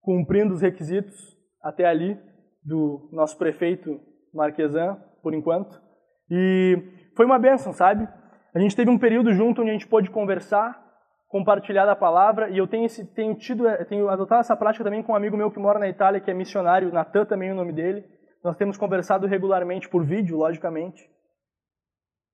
cumprindo 0.00 0.52
os 0.52 0.60
requisitos 0.60 1.16
até 1.62 1.84
ali 1.84 2.18
do 2.64 3.08
nosso 3.12 3.38
prefeito 3.38 4.00
Marquesan, 4.34 4.96
por 5.22 5.32
enquanto. 5.32 5.80
E 6.28 6.76
foi 7.16 7.26
uma 7.26 7.38
benção, 7.38 7.72
sabe? 7.72 8.08
A 8.52 8.58
gente 8.58 8.74
teve 8.74 8.90
um 8.90 8.98
período 8.98 9.32
junto 9.32 9.62
onde 9.62 9.70
a 9.70 9.74
gente 9.74 9.86
pôde 9.86 10.10
conversar, 10.10 10.84
compartilhar 11.30 11.88
a 11.88 11.94
palavra 11.94 12.50
e 12.50 12.58
eu 12.58 12.66
tenho, 12.66 12.86
esse, 12.86 13.06
tenho 13.14 13.36
tido, 13.36 13.66
eh, 13.66 13.84
tenho 13.84 14.08
adotado 14.08 14.40
essa 14.40 14.56
prática 14.56 14.82
também 14.82 15.00
com 15.00 15.12
um 15.12 15.16
amigo 15.16 15.36
meu 15.36 15.48
que 15.48 15.60
mora 15.60 15.78
na 15.78 15.88
Itália, 15.88 16.20
que 16.20 16.28
é 16.28 16.34
missionário, 16.34 16.92
Natan 16.92 17.24
também 17.24 17.50
é 17.50 17.52
o 17.52 17.56
nome 17.56 17.72
dele, 17.72 18.04
Nós 18.42 18.56
temos 18.56 18.76
conversado 18.76 19.26
regularmente 19.26 19.88
por 19.88 20.04
vídeo, 20.04 20.36
logicamente. 20.36 21.08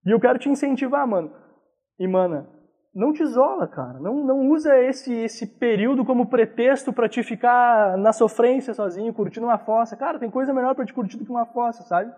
E 0.04 0.10
eu 0.10 0.20
quero 0.20 0.38
te 0.38 0.48
incentivar, 0.48 1.06
mano. 1.06 1.30
E, 1.98 2.06
mana, 2.06 2.48
não 2.94 3.12
te 3.12 3.22
isola, 3.22 3.66
cara. 3.66 3.98
Não, 3.98 4.24
não 4.24 4.48
usa 4.48 4.78
esse, 4.78 5.12
esse 5.12 5.58
período 5.58 6.04
como 6.04 6.30
pretexto 6.30 6.92
para 6.92 7.08
te 7.08 7.22
ficar 7.22 7.98
na 7.98 8.12
sofrência 8.12 8.72
sozinho, 8.72 9.12
curtindo 9.12 9.46
uma 9.46 9.58
fossa. 9.58 9.96
Cara, 9.96 10.18
tem 10.18 10.30
coisa 10.30 10.54
melhor 10.54 10.74
para 10.74 10.86
te 10.86 10.94
curtir 10.94 11.18
do 11.18 11.24
que 11.24 11.30
uma 11.30 11.44
fossa, 11.46 11.82
sabe? 11.82 12.14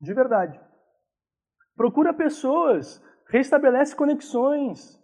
De 0.00 0.14
verdade. 0.14 0.60
Procura 1.74 2.14
pessoas, 2.14 3.02
restabelece 3.28 3.96
conexões. 3.96 4.95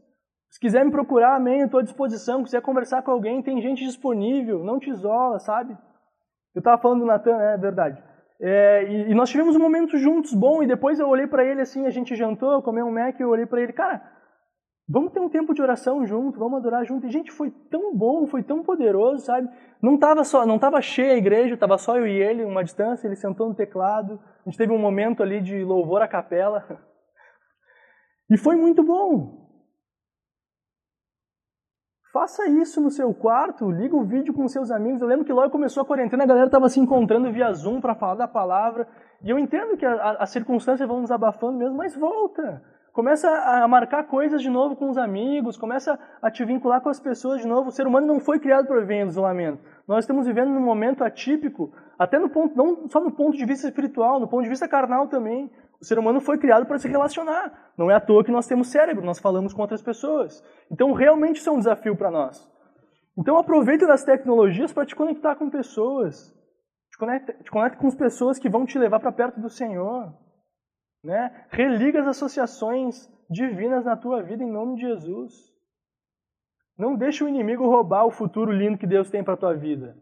Se 0.53 0.61
quiser 0.61 0.85
me 0.85 0.91
procurar, 0.91 1.35
amém, 1.35 1.62
estou 1.62 1.81
à 1.81 1.83
disposição. 1.83 2.41
Se 2.41 2.45
quiser 2.45 2.61
conversar 2.61 3.03
com 3.03 3.11
alguém, 3.11 3.43
tem 3.43 3.61
gente 3.62 3.83
disponível. 3.83 4.62
Não 4.62 4.79
te 4.79 4.91
isola, 4.91 5.38
sabe? 5.38 5.73
Eu 6.55 6.59
estava 6.59 6.81
falando 6.81 7.01
do 7.01 7.07
Natan, 7.07 7.38
é 7.41 7.57
verdade. 7.57 8.03
É, 8.38 8.85
e, 8.85 9.11
e, 9.11 9.15
nós 9.15 9.31
tivemos 9.31 9.57
um 9.57 9.61
momento 9.61 9.97
juntos 9.97 10.35
bom, 10.35 10.62
e 10.62 10.67
depois 10.67 11.01
eu 11.01 11.09
olhei 11.09 11.27
para 11.27 11.43
ele 11.43 11.62
assim, 11.62 11.87
a 11.87 11.91
gente 11.91 12.15
jantou, 12.15 12.61
comeu 12.61 12.85
um 12.85 12.93
Mac, 12.93 13.19
eu 13.19 13.31
olhei 13.31 13.47
para 13.47 13.62
ele, 13.62 13.73
cara, 13.73 14.03
vamos 14.87 15.12
ter 15.12 15.21
um 15.21 15.29
tempo 15.29 15.55
de 15.55 15.62
oração 15.62 16.05
junto, 16.05 16.38
vamos 16.38 16.59
adorar 16.59 16.85
junto. 16.85 17.07
E, 17.07 17.11
gente, 17.11 17.33
foi 17.33 17.51
tão 17.71 17.97
bom, 17.97 18.27
foi 18.27 18.43
tão 18.43 18.62
poderoso, 18.62 19.25
sabe? 19.25 19.49
Não 19.81 19.95
estava 19.95 20.23
só, 20.23 20.45
não 20.45 20.59
tava 20.59 20.83
cheia 20.83 21.15
a 21.15 21.17
igreja, 21.17 21.55
estava 21.55 21.79
só 21.79 21.97
eu 21.97 22.07
e 22.07 22.23
ele, 22.23 22.45
uma 22.45 22.62
distância, 22.62 23.07
ele 23.07 23.17
sentou 23.17 23.49
no 23.49 23.55
teclado, 23.55 24.21
a 24.45 24.51
gente 24.51 24.59
teve 24.59 24.71
um 24.71 24.79
momento 24.79 25.23
ali 25.23 25.41
de 25.41 25.65
louvor 25.65 26.03
à 26.03 26.09
capela. 26.09 26.62
E 28.31 28.38
foi 28.38 28.57
muito 28.57 28.83
bom. 28.83 29.41
Faça 32.12 32.46
isso 32.46 32.79
no 32.79 32.90
seu 32.90 33.14
quarto, 33.14 33.70
liga 33.70 33.96
o 33.96 34.05
vídeo 34.05 34.35
com 34.35 34.46
seus 34.46 34.70
amigos. 34.70 35.01
Eu 35.01 35.09
lembro 35.09 35.25
que 35.25 35.33
logo 35.33 35.48
começou 35.48 35.83
a 35.83 35.87
quarentena, 35.87 36.25
a 36.25 36.27
galera 36.27 36.44
estava 36.44 36.68
se 36.68 36.79
encontrando 36.79 37.33
via 37.33 37.51
Zoom 37.55 37.81
para 37.81 37.94
falar 37.94 38.16
da 38.16 38.29
palavra. 38.29 38.87
E 39.25 39.31
eu 39.31 39.38
entendo 39.38 39.79
que 39.79 39.87
as 39.87 40.29
circunstâncias 40.29 40.87
vão 40.87 41.01
nos 41.01 41.11
abafando 41.11 41.57
mesmo, 41.57 41.75
mas 41.75 41.96
volta. 41.96 42.62
Começa 42.92 43.31
a 43.31 43.66
marcar 43.66 44.05
coisas 44.05 44.42
de 44.42 44.51
novo 44.51 44.77
com 44.77 44.90
os 44.90 44.98
amigos, 44.98 45.57
começa 45.57 45.98
a 46.20 46.31
te 46.31 46.44
vincular 46.44 46.83
com 46.83 46.90
as 46.90 47.01
pessoas 47.01 47.40
de 47.40 47.48
novo. 47.48 47.70
O 47.70 47.72
ser 47.72 47.87
humano 47.87 48.07
não 48.07 48.20
foi 48.20 48.38
criado 48.38 48.66
para 48.66 48.81
viver 48.81 48.96
em 48.96 49.07
isolamento. 49.07 49.62
Nós 49.88 50.05
estamos 50.05 50.27
vivendo 50.27 50.51
num 50.51 50.61
momento 50.61 51.03
atípico, 51.03 51.72
até 51.98 52.18
no 52.18 52.29
ponto, 52.29 52.55
não 52.55 52.90
só 52.90 53.01
no 53.01 53.11
ponto 53.11 53.38
de 53.38 53.46
vista 53.46 53.66
espiritual, 53.66 54.20
no 54.20 54.29
ponto 54.29 54.42
de 54.42 54.51
vista 54.51 54.68
carnal 54.68 55.09
também. 55.09 55.51
O 55.83 55.85
ser 55.85 55.99
humano 55.99 56.21
foi 56.21 56.38
criado 56.38 56.64
para 56.64 56.79
se 56.79 56.87
relacionar. 56.87 57.73
Não 57.77 57.90
é 57.90 57.95
à 57.97 58.01
toa 58.01 58.23
que 58.23 58.31
nós 58.31 58.47
temos 58.47 58.68
cérebro, 58.68 59.05
nós 59.05 59.18
falamos 59.18 59.53
com 59.53 59.62
outras 59.62 59.83
pessoas. 59.83 60.40
Então, 60.71 60.92
realmente 60.92 61.38
isso 61.38 61.49
é 61.49 61.53
um 61.53 61.59
desafio 61.59 61.97
para 61.97 62.09
nós. 62.09 62.49
Então, 63.18 63.37
aproveita 63.37 63.85
das 63.85 64.05
tecnologias 64.05 64.73
para 64.73 64.87
te 64.87 64.95
conectar 64.95 65.35
com 65.35 65.51
pessoas. 65.51 66.33
Te 66.88 66.97
conecta, 66.97 67.33
te 67.33 67.51
conecta 67.51 67.79
com 67.81 67.88
as 67.88 67.97
pessoas 67.97 68.38
que 68.38 68.49
vão 68.49 68.64
te 68.64 68.79
levar 68.79 69.01
para 69.01 69.11
perto 69.11 69.40
do 69.40 69.51
Senhor. 69.51 70.16
Né? 71.03 71.47
Religa 71.51 72.01
as 72.01 72.07
associações 72.07 73.11
divinas 73.29 73.85
na 73.85 73.97
tua 73.97 74.23
vida 74.23 74.45
em 74.45 74.53
nome 74.53 74.77
de 74.77 74.83
Jesus. 74.83 75.33
Não 76.79 76.95
deixe 76.95 77.25
o 77.25 77.29
inimigo 77.29 77.66
roubar 77.66 78.07
o 78.07 78.12
futuro 78.12 78.53
lindo 78.53 78.79
que 78.79 78.87
Deus 78.87 79.11
tem 79.11 79.25
para 79.25 79.35
a 79.35 79.37
tua 79.37 79.55
vida. 79.55 79.97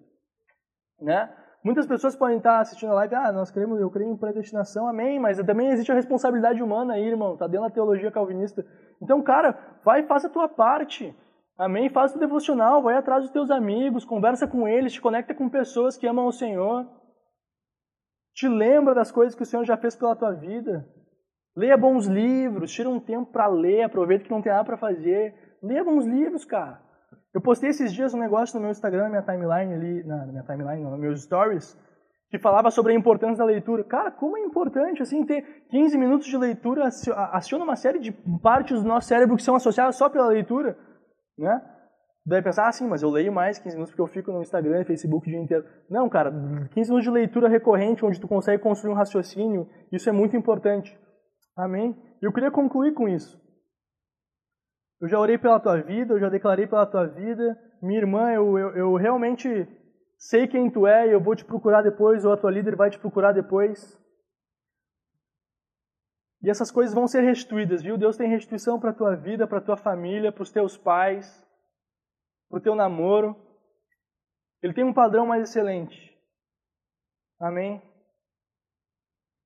Né? 1.00 1.34
Muitas 1.62 1.86
pessoas 1.86 2.16
podem 2.16 2.38
estar 2.38 2.60
assistindo 2.60 2.90
a 2.90 2.94
live, 2.94 3.14
ah, 3.14 3.32
nós 3.32 3.50
queremos, 3.50 3.78
eu 3.78 3.90
creio 3.90 4.10
em 4.10 4.16
predestinação, 4.16 4.88
amém, 4.88 5.20
mas 5.20 5.38
também 5.44 5.68
existe 5.68 5.92
a 5.92 5.94
responsabilidade 5.94 6.62
humana 6.62 6.94
aí, 6.94 7.06
irmão, 7.06 7.36
tá 7.36 7.46
dentro 7.46 7.68
da 7.68 7.74
teologia 7.74 8.10
calvinista. 8.10 8.64
Então, 9.00 9.20
cara, 9.22 9.58
vai 9.84 10.00
e 10.00 10.06
faça 10.06 10.26
a 10.26 10.30
tua 10.30 10.48
parte. 10.48 11.14
Amém? 11.58 11.90
Faz 11.90 12.14
o 12.14 12.18
devocional, 12.18 12.82
vai 12.82 12.96
atrás 12.96 13.24
dos 13.24 13.30
teus 13.30 13.50
amigos, 13.50 14.06
conversa 14.06 14.48
com 14.48 14.66
eles, 14.66 14.94
te 14.94 15.00
conecta 15.02 15.34
com 15.34 15.50
pessoas 15.50 15.98
que 15.98 16.06
amam 16.06 16.26
o 16.26 16.32
Senhor. 16.32 16.86
Te 18.34 18.48
lembra 18.48 18.94
das 18.94 19.12
coisas 19.12 19.34
que 19.34 19.42
o 19.42 19.46
Senhor 19.46 19.64
já 19.64 19.76
fez 19.76 19.94
pela 19.94 20.16
tua 20.16 20.32
vida. 20.32 20.88
Leia 21.54 21.76
bons 21.76 22.06
livros, 22.06 22.72
tira 22.72 22.88
um 22.88 22.98
tempo 22.98 23.30
para 23.30 23.46
ler, 23.48 23.82
aproveita 23.82 24.24
que 24.24 24.30
não 24.30 24.40
tem 24.40 24.50
nada 24.50 24.64
para 24.64 24.78
fazer. 24.78 25.34
Leia 25.62 25.84
bons 25.84 26.06
livros, 26.06 26.46
cara. 26.46 26.80
Eu 27.32 27.40
postei 27.40 27.70
esses 27.70 27.92
dias 27.92 28.12
um 28.12 28.18
negócio 28.18 28.56
no 28.56 28.62
meu 28.62 28.70
Instagram, 28.70 29.04
na 29.04 29.08
minha 29.08 29.22
timeline 29.22 29.74
ali, 29.74 30.04
na, 30.04 30.26
minha 30.26 30.42
timeline, 30.42 30.82
nos 30.82 30.98
meus 30.98 31.22
stories, 31.22 31.78
que 32.28 32.38
falava 32.38 32.70
sobre 32.70 32.92
a 32.92 32.96
importância 32.96 33.38
da 33.38 33.44
leitura. 33.44 33.84
Cara, 33.84 34.10
como 34.10 34.36
é 34.36 34.40
importante, 34.40 35.02
assim, 35.02 35.24
ter 35.24 35.42
15 35.70 35.96
minutos 35.96 36.26
de 36.26 36.36
leitura 36.36 36.88
aciona 37.32 37.64
uma 37.64 37.76
série 37.76 38.00
de 38.00 38.12
partes 38.42 38.82
do 38.82 38.88
nosso 38.88 39.08
cérebro 39.08 39.36
que 39.36 39.42
são 39.42 39.54
associadas 39.54 39.96
só 39.96 40.08
pela 40.08 40.28
leitura, 40.28 40.76
né? 41.38 41.60
Deve 42.26 42.42
pensar, 42.42 42.68
ah, 42.68 42.72
sim, 42.72 42.86
mas 42.86 43.02
eu 43.02 43.10
leio 43.10 43.32
mais 43.32 43.58
15 43.58 43.74
minutos 43.74 43.92
porque 43.92 44.02
eu 44.02 44.06
fico 44.06 44.30
no 44.30 44.42
Instagram 44.42 44.82
e 44.82 44.84
Facebook 44.84 45.26
o 45.26 45.30
dia 45.30 45.40
inteiro. 45.40 45.64
Não, 45.88 46.08
cara, 46.08 46.30
15 46.72 46.90
minutos 46.90 47.04
de 47.04 47.10
leitura 47.10 47.48
recorrente, 47.48 48.04
onde 48.04 48.20
tu 48.20 48.28
consegue 48.28 48.62
construir 48.62 48.92
um 48.92 48.96
raciocínio, 48.96 49.68
isso 49.90 50.08
é 50.08 50.12
muito 50.12 50.36
importante. 50.36 50.96
Amém? 51.56 51.96
Eu 52.20 52.32
queria 52.32 52.50
concluir 52.50 52.92
com 52.92 53.08
isso. 53.08 53.40
Eu 55.00 55.08
já 55.08 55.18
orei 55.18 55.38
pela 55.38 55.58
tua 55.58 55.80
vida, 55.80 56.14
eu 56.14 56.20
já 56.20 56.28
declarei 56.28 56.66
pela 56.66 56.86
tua 56.86 57.06
vida. 57.06 57.58
Minha 57.80 58.00
irmã, 58.00 58.30
eu, 58.32 58.58
eu, 58.58 58.76
eu 58.76 58.94
realmente 58.96 59.48
sei 60.18 60.46
quem 60.46 60.70
tu 60.70 60.86
é 60.86 61.08
e 61.08 61.12
eu 61.12 61.22
vou 61.22 61.34
te 61.34 61.44
procurar 61.44 61.80
depois, 61.80 62.24
ou 62.24 62.32
a 62.32 62.36
tua 62.36 62.50
líder 62.50 62.76
vai 62.76 62.90
te 62.90 62.98
procurar 62.98 63.32
depois. 63.32 63.98
E 66.42 66.50
essas 66.50 66.70
coisas 66.70 66.94
vão 66.94 67.06
ser 67.06 67.22
restituídas, 67.22 67.82
viu? 67.82 67.96
Deus 67.96 68.16
tem 68.16 68.28
restituição 68.28 68.78
para 68.78 68.90
a 68.90 68.94
tua 68.94 69.16
vida, 69.16 69.46
para 69.46 69.58
a 69.58 69.62
tua 69.62 69.76
família, 69.76 70.32
para 70.32 70.42
os 70.42 70.50
teus 70.50 70.76
pais, 70.76 71.26
para 72.48 72.58
o 72.58 72.62
teu 72.62 72.74
namoro. 72.74 73.34
Ele 74.62 74.74
tem 74.74 74.84
um 74.84 74.92
padrão 74.92 75.26
mais 75.26 75.48
excelente. 75.48 76.10
Amém? 77.38 77.82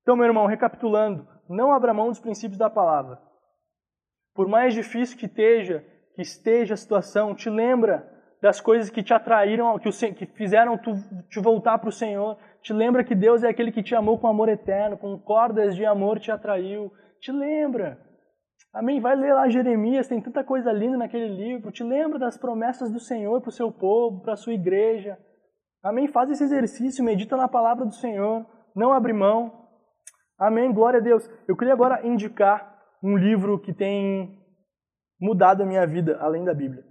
Então, 0.03 0.17
meu 0.17 0.27
irmão, 0.27 0.47
recapitulando, 0.47 1.27
não 1.49 1.73
abra 1.73 1.95
mão 1.95 2.09
dos 2.09 2.21
princípios 2.21 2.59
da 2.59 2.69
palavra. 2.69 3.21
Por 4.35 4.49
mais 4.49 4.75
difícil 4.75 5.17
que 5.17 5.27
esteja, 5.27 5.85
que 6.15 6.23
esteja 6.23 6.75
a 6.75 6.77
situação, 6.77 7.35
te 7.35 7.49
lembra 7.49 8.11
das 8.43 8.61
coisas 8.61 8.91
que 8.91 9.03
te 9.03 9.15
atraíram, 9.15 9.79
que, 9.79 9.89
o, 9.89 9.93
que 9.93 10.27
fizeram 10.27 10.77
tu 10.77 10.93
te 11.31 11.41
voltar 11.41 11.79
para 11.79 11.89
o 11.89 11.93
Senhor. 11.93 12.37
Te 12.61 12.73
lembra 12.73 13.05
que 13.05 13.15
Deus 13.15 13.43
é 13.43 13.49
aquele 13.49 13.73
que 13.73 13.83
te 13.83 13.95
amou 13.95 14.19
com 14.19 14.27
amor 14.27 14.49
eterno, 14.49 14.99
com 14.99 15.19
cordas 15.19 15.75
de 15.75 15.87
amor 15.87 16.19
te 16.19 16.31
atraiu. 16.31 16.93
Te 17.21 17.33
lembra. 17.33 17.99
Amém? 18.73 19.01
Vai 19.01 19.15
ler 19.15 19.33
lá 19.33 19.49
Jeremias, 19.49 20.09
tem 20.09 20.21
tanta 20.21 20.43
coisa 20.43 20.73
linda 20.73 20.99
naquele 20.99 21.29
livro. 21.29 21.71
Te 21.71 21.85
lembra 21.85 22.19
das 22.19 22.37
promessas 22.37 22.91
do 22.91 22.99
Senhor 22.99 23.41
para 23.41 23.49
o 23.49 23.53
seu 23.53 23.71
povo, 23.71 24.21
para 24.21 24.35
a 24.35 24.37
sua 24.37 24.53
igreja. 24.53 25.17
Amém? 25.83 26.09
Faz 26.09 26.29
esse 26.29 26.43
exercício, 26.43 27.05
medita 27.05 27.37
na 27.37 27.47
palavra 27.47 27.87
do 27.87 27.95
Senhor. 27.95 28.45
Não 28.75 28.93
abre 28.93 29.13
mão. 29.13 29.69
Amém? 30.39 30.73
Glória 30.73 30.99
a 30.99 31.03
Deus. 31.03 31.31
Eu 31.47 31.57
queria 31.57 31.73
agora 31.73 32.07
indicar 32.07 32.74
um 33.05 33.19
livro 33.19 33.59
que 33.59 33.75
tem 33.75 34.41
mudado 35.21 35.63
a 35.63 35.67
minha 35.67 35.87
vida, 35.87 36.17
além 36.21 36.43
da 36.43 36.55
Bíblia. 36.55 36.83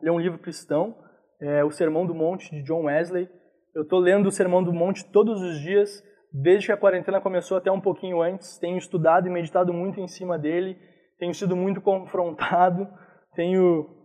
Ele 0.00 0.08
é 0.08 0.12
um 0.12 0.20
livro 0.20 0.38
cristão, 0.38 0.96
é 1.40 1.64
o 1.64 1.70
Sermão 1.72 2.06
do 2.06 2.14
Monte, 2.14 2.48
de 2.50 2.62
John 2.62 2.84
Wesley. 2.84 3.28
Eu 3.74 3.82
estou 3.82 3.98
lendo 3.98 4.26
o 4.26 4.30
Sermão 4.30 4.62
do 4.62 4.72
Monte 4.72 5.04
todos 5.10 5.42
os 5.42 5.58
dias, 5.58 6.00
desde 6.32 6.66
que 6.66 6.72
a 6.72 6.76
quarentena 6.76 7.20
começou 7.20 7.56
até 7.56 7.72
um 7.72 7.80
pouquinho 7.80 8.22
antes. 8.22 8.56
Tenho 8.58 8.78
estudado 8.78 9.26
e 9.26 9.30
meditado 9.30 9.72
muito 9.72 10.00
em 10.00 10.06
cima 10.06 10.38
dele, 10.38 10.78
tenho 11.18 11.34
sido 11.34 11.56
muito 11.56 11.80
confrontado. 11.80 12.86
Tenho 13.34 13.96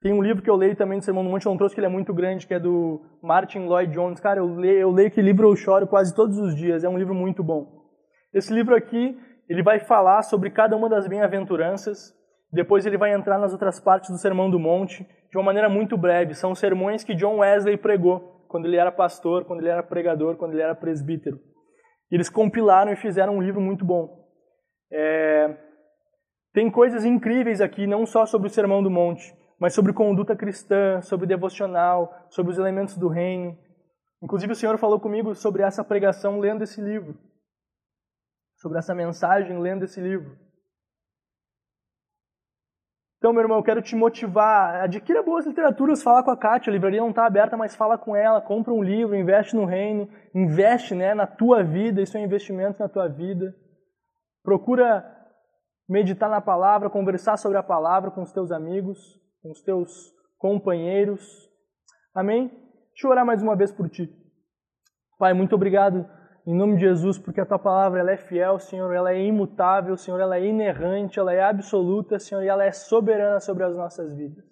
tem 0.00 0.12
um 0.12 0.22
livro 0.22 0.42
que 0.42 0.48
eu 0.50 0.54
leio 0.54 0.76
também 0.76 0.98
do 0.98 1.04
Sermão 1.04 1.24
do 1.24 1.30
Monte, 1.30 1.46
eu 1.46 1.50
não 1.50 1.56
trouxe 1.56 1.74
que 1.74 1.80
ele 1.80 1.88
é 1.88 1.90
muito 1.90 2.14
grande, 2.14 2.46
que 2.46 2.54
é 2.54 2.60
do 2.60 3.00
Martin 3.20 3.66
Lloyd 3.66 3.92
Jones. 3.92 4.20
Cara, 4.20 4.38
eu 4.38 4.46
leio, 4.46 4.78
eu 4.78 4.90
leio 4.92 5.08
aquele 5.08 5.26
livro, 5.26 5.48
eu 5.48 5.56
choro 5.56 5.88
quase 5.88 6.14
todos 6.14 6.38
os 6.38 6.54
dias, 6.54 6.84
é 6.84 6.88
um 6.88 6.96
livro 6.96 7.14
muito 7.14 7.42
bom. 7.42 7.66
Esse 8.32 8.54
livro 8.54 8.76
aqui, 8.76 9.18
ele 9.48 9.62
vai 9.62 9.80
falar 9.80 10.22
sobre 10.22 10.50
cada 10.50 10.76
uma 10.76 10.88
das 10.88 11.08
bem-aventuranças, 11.08 12.14
depois 12.52 12.84
ele 12.84 12.98
vai 12.98 13.12
entrar 13.12 13.38
nas 13.38 13.52
outras 13.52 13.80
partes 13.80 14.10
do 14.10 14.18
Sermão 14.18 14.50
do 14.50 14.58
Monte, 14.58 15.06
de 15.30 15.36
uma 15.38 15.44
maneira 15.44 15.68
muito 15.68 15.96
breve. 15.96 16.34
São 16.34 16.54
sermões 16.54 17.02
que 17.02 17.14
John 17.14 17.38
Wesley 17.38 17.76
pregou 17.76 18.44
quando 18.48 18.66
ele 18.66 18.76
era 18.76 18.92
pastor, 18.92 19.44
quando 19.44 19.60
ele 19.60 19.70
era 19.70 19.82
pregador, 19.82 20.36
quando 20.36 20.52
ele 20.52 20.62
era 20.62 20.74
presbítero. 20.74 21.38
Eles 22.10 22.28
compilaram 22.28 22.92
e 22.92 22.96
fizeram 22.96 23.36
um 23.36 23.42
livro 23.42 23.60
muito 23.60 23.84
bom. 23.84 24.26
É... 24.90 25.56
Tem 26.52 26.70
coisas 26.70 27.04
incríveis 27.04 27.60
aqui, 27.60 27.86
não 27.86 28.06
só 28.06 28.24
sobre 28.24 28.48
o 28.48 28.50
Sermão 28.50 28.82
do 28.82 28.90
Monte, 28.90 29.34
mas 29.60 29.74
sobre 29.74 29.92
conduta 29.92 30.34
cristã, 30.34 31.00
sobre 31.02 31.26
devocional, 31.26 32.26
sobre 32.30 32.52
os 32.52 32.58
elementos 32.58 32.96
do 32.96 33.08
reino. 33.08 33.56
Inclusive, 34.22 34.52
o 34.52 34.56
Senhor 34.56 34.78
falou 34.78 34.98
comigo 34.98 35.34
sobre 35.34 35.62
essa 35.62 35.84
pregação 35.84 36.38
lendo 36.38 36.64
esse 36.64 36.80
livro 36.80 37.14
sobre 38.58 38.78
essa 38.78 38.94
mensagem 38.94 39.58
lendo 39.58 39.84
esse 39.84 40.00
livro. 40.00 40.36
Então, 43.18 43.32
meu 43.32 43.42
irmão, 43.42 43.58
eu 43.58 43.64
quero 43.64 43.82
te 43.82 43.96
motivar. 43.96 44.82
Adquira 44.82 45.24
boas 45.24 45.44
literaturas, 45.44 46.02
fala 46.02 46.22
com 46.22 46.30
a 46.30 46.36
Kátia, 46.36 46.70
a 46.70 46.72
livraria 46.72 47.00
não 47.00 47.10
está 47.10 47.26
aberta, 47.26 47.56
mas 47.56 47.74
fala 47.74 47.98
com 47.98 48.14
ela, 48.14 48.40
compra 48.40 48.72
um 48.72 48.82
livro, 48.82 49.16
investe 49.16 49.56
no 49.56 49.64
reino, 49.64 50.08
investe 50.32 50.94
né, 50.94 51.14
na 51.14 51.26
tua 51.26 51.64
vida, 51.64 52.00
isso 52.00 52.16
é 52.16 52.20
um 52.20 52.24
investimento 52.24 52.78
na 52.78 52.88
tua 52.88 53.08
vida. 53.08 53.52
Procura 54.44 55.04
meditar 55.88 56.30
na 56.30 56.40
palavra, 56.40 56.90
conversar 56.90 57.36
sobre 57.38 57.58
a 57.58 57.62
palavra 57.62 58.10
com 58.10 58.22
os 58.22 58.30
teus 58.30 58.52
amigos, 58.52 58.98
com 59.42 59.50
os 59.50 59.62
teus 59.62 60.12
companheiros. 60.36 61.20
Amém? 62.14 62.48
Deixa 62.90 63.06
eu 63.06 63.10
orar 63.10 63.26
mais 63.26 63.42
uma 63.42 63.56
vez 63.56 63.72
por 63.72 63.88
ti. 63.88 64.08
Pai, 65.18 65.34
muito 65.34 65.56
obrigado 65.56 66.08
em 66.48 66.56
nome 66.56 66.76
de 66.76 66.80
Jesus, 66.80 67.18
porque 67.18 67.42
a 67.42 67.44
tua 67.44 67.58
palavra 67.58 68.00
ela 68.00 68.10
é 68.10 68.16
fiel, 68.16 68.58
Senhor, 68.58 68.90
ela 68.94 69.12
é 69.12 69.22
imutável, 69.22 69.94
Senhor, 69.98 70.18
ela 70.18 70.38
é 70.38 70.46
inerrante, 70.46 71.18
ela 71.18 71.30
é 71.30 71.42
absoluta, 71.42 72.18
Senhor, 72.18 72.42
e 72.42 72.48
ela 72.48 72.64
é 72.64 72.72
soberana 72.72 73.38
sobre 73.38 73.64
as 73.64 73.76
nossas 73.76 74.16
vidas. 74.16 74.42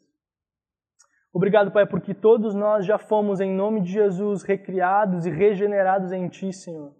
Obrigado, 1.33 1.73
Pai, 1.73 1.87
porque 1.87 2.13
todos 2.13 2.55
nós 2.55 2.85
já 2.85 2.99
fomos, 2.99 3.41
em 3.41 3.51
nome 3.51 3.81
de 3.81 3.93
Jesus, 3.93 4.43
recriados 4.43 5.25
e 5.25 5.31
regenerados 5.31 6.13
em 6.13 6.29
Ti, 6.29 6.53
Senhor. 6.53 6.95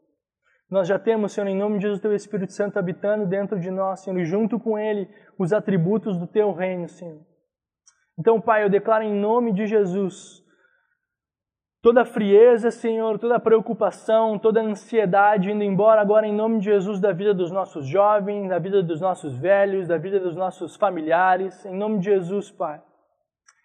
Nós 0.71 0.89
já 0.89 0.99
temos, 0.99 1.33
Senhor, 1.33 1.47
em 1.47 1.59
nome 1.59 1.77
de 1.77 1.83
Jesus, 1.83 2.01
Teu 2.01 2.15
Espírito 2.15 2.55
Santo 2.55 2.79
habitando 2.79 3.27
dentro 3.27 3.61
de 3.61 3.71
nós, 3.71 4.01
Senhor, 4.01 4.19
e 4.19 4.25
junto 4.25 4.59
com 4.59 4.79
Ele 4.79 5.11
os 5.39 5.53
atributos 5.53 6.17
do 6.17 6.27
Teu 6.27 6.55
reino, 6.55 6.89
Senhor. 6.89 7.21
Então, 8.19 8.41
Pai, 8.41 8.65
eu 8.65 8.71
declaro 8.71 9.05
em 9.05 9.15
nome 9.15 9.53
de 9.53 9.67
Jesus 9.67 10.43
toda 11.87 12.05
frieza, 12.05 12.73
Senhor, 12.73 13.17
toda 13.17 13.39
preocupação, 13.39 14.41
toda 14.41 14.61
ansiedade 14.61 15.53
indo 15.53 15.63
embora 15.63 16.01
agora 16.01 16.27
em 16.27 16.35
nome 16.35 16.59
de 16.59 16.65
Jesus 16.65 16.99
da 16.99 17.13
vida 17.13 17.33
dos 17.33 17.53
nossos 17.53 17.87
jovens, 17.87 18.49
da 18.49 18.59
vida 18.59 18.83
dos 18.83 19.01
nossos 19.01 19.39
velhos, 19.39 19.87
da 19.87 19.97
vida 19.97 20.19
dos 20.19 20.35
nossos 20.35 20.75
familiares, 20.75 21.65
em 21.65 21.77
nome 21.77 22.01
de 22.01 22.07
Jesus, 22.07 22.51
Pai. 22.51 22.83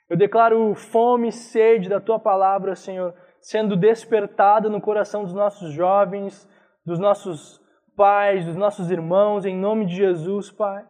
Eu 0.08 0.16
declaro 0.16 0.76
fome 0.76 1.30
e 1.30 1.32
sede 1.32 1.90
da 1.90 2.00
tua 2.00 2.20
palavra, 2.20 2.76
Senhor, 2.76 3.16
sendo 3.40 3.76
despertada 3.76 4.70
no 4.70 4.80
coração 4.80 5.24
dos 5.24 5.34
nossos 5.34 5.72
jovens, 5.72 6.48
dos 6.86 7.00
nossos 7.00 7.60
pais, 7.98 8.46
dos 8.46 8.56
nossos 8.56 8.92
irmãos, 8.92 9.48
em 9.48 9.58
nome 9.58 9.88
de 9.88 9.96
Jesus, 9.96 10.52
Pai. 10.52 10.86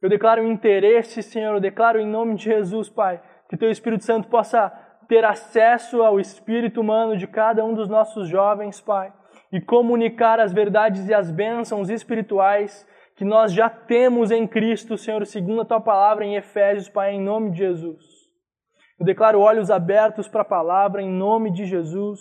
Eu 0.00 0.08
declaro 0.08 0.42
interesse, 0.42 1.22
Senhor, 1.22 1.52
eu 1.52 1.60
declaro 1.60 2.00
em 2.00 2.06
nome 2.06 2.34
de 2.34 2.44
Jesus, 2.44 2.88
Pai, 2.88 3.22
que 3.50 3.58
teu 3.58 3.70
Espírito 3.70 4.04
Santo 4.04 4.26
possa 4.28 4.72
ter 5.08 5.24
acesso 5.24 6.02
ao 6.02 6.18
espírito 6.18 6.80
humano 6.80 7.16
de 7.16 7.26
cada 7.26 7.64
um 7.64 7.74
dos 7.74 7.88
nossos 7.88 8.28
jovens, 8.28 8.80
Pai, 8.80 9.12
e 9.52 9.60
comunicar 9.60 10.40
as 10.40 10.52
verdades 10.52 11.08
e 11.08 11.14
as 11.14 11.30
bênçãos 11.30 11.90
espirituais 11.90 12.86
que 13.16 13.24
nós 13.24 13.52
já 13.52 13.68
temos 13.68 14.30
em 14.30 14.46
Cristo, 14.46 14.96
Senhor, 14.96 15.24
segundo 15.26 15.62
a 15.62 15.64
tua 15.64 15.80
palavra 15.80 16.24
em 16.24 16.36
Efésios, 16.36 16.88
Pai, 16.88 17.12
em 17.12 17.20
nome 17.20 17.50
de 17.50 17.58
Jesus. 17.58 18.02
Eu 18.98 19.04
declaro 19.06 19.40
olhos 19.40 19.70
abertos 19.70 20.28
para 20.28 20.42
a 20.42 20.46
palavra 20.46 21.02
em 21.02 21.10
nome 21.10 21.52
de 21.52 21.64
Jesus. 21.64 22.20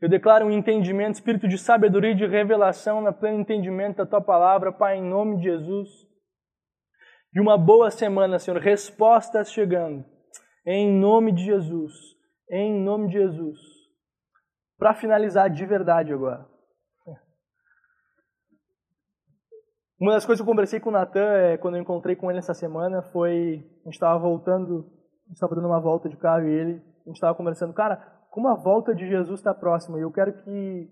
Eu 0.00 0.08
declaro 0.08 0.46
um 0.46 0.50
entendimento, 0.50 1.14
espírito 1.14 1.48
de 1.48 1.58
sabedoria 1.58 2.12
e 2.12 2.16
de 2.16 2.26
revelação 2.26 3.00
na 3.00 3.12
pleno 3.12 3.40
entendimento 3.40 3.96
da 3.96 4.06
tua 4.06 4.20
palavra, 4.20 4.72
Pai, 4.72 4.98
em 4.98 5.02
nome 5.02 5.38
de 5.38 5.44
Jesus. 5.44 5.88
E 7.34 7.40
uma 7.40 7.58
boa 7.58 7.90
semana, 7.90 8.38
Senhor, 8.38 8.60
respostas 8.60 9.50
chegando 9.50 10.15
em 10.66 10.92
nome 10.92 11.32
de 11.32 11.44
Jesus. 11.44 11.92
Em 12.50 12.74
nome 12.82 13.06
de 13.06 13.14
Jesus. 13.14 13.58
Para 14.76 14.94
finalizar 14.94 15.48
de 15.48 15.64
verdade 15.64 16.12
agora. 16.12 16.46
Uma 19.98 20.12
das 20.12 20.26
coisas 20.26 20.44
que 20.44 20.48
eu 20.48 20.52
conversei 20.52 20.78
com 20.78 20.90
o 20.90 20.92
Natan 20.92 21.32
é, 21.32 21.56
quando 21.56 21.76
eu 21.76 21.80
encontrei 21.80 22.14
com 22.14 22.30
ele 22.30 22.38
essa 22.38 22.52
semana 22.52 23.00
foi. 23.00 23.64
A 23.80 23.84
gente 23.84 23.94
estava 23.94 24.18
voltando, 24.18 24.90
a 25.24 25.28
gente 25.28 25.36
estava 25.36 25.54
dando 25.54 25.68
uma 25.68 25.80
volta 25.80 26.08
de 26.08 26.16
carro 26.16 26.46
e 26.46 26.52
ele. 26.52 26.82
A 27.04 27.08
gente 27.08 27.16
estava 27.16 27.34
conversando, 27.34 27.72
cara, 27.72 27.96
como 28.30 28.48
a 28.48 28.54
volta 28.54 28.94
de 28.94 29.08
Jesus 29.08 29.40
está 29.40 29.54
próxima 29.54 29.98
e 29.98 30.02
eu 30.02 30.12
quero 30.12 30.34
que. 30.42 30.90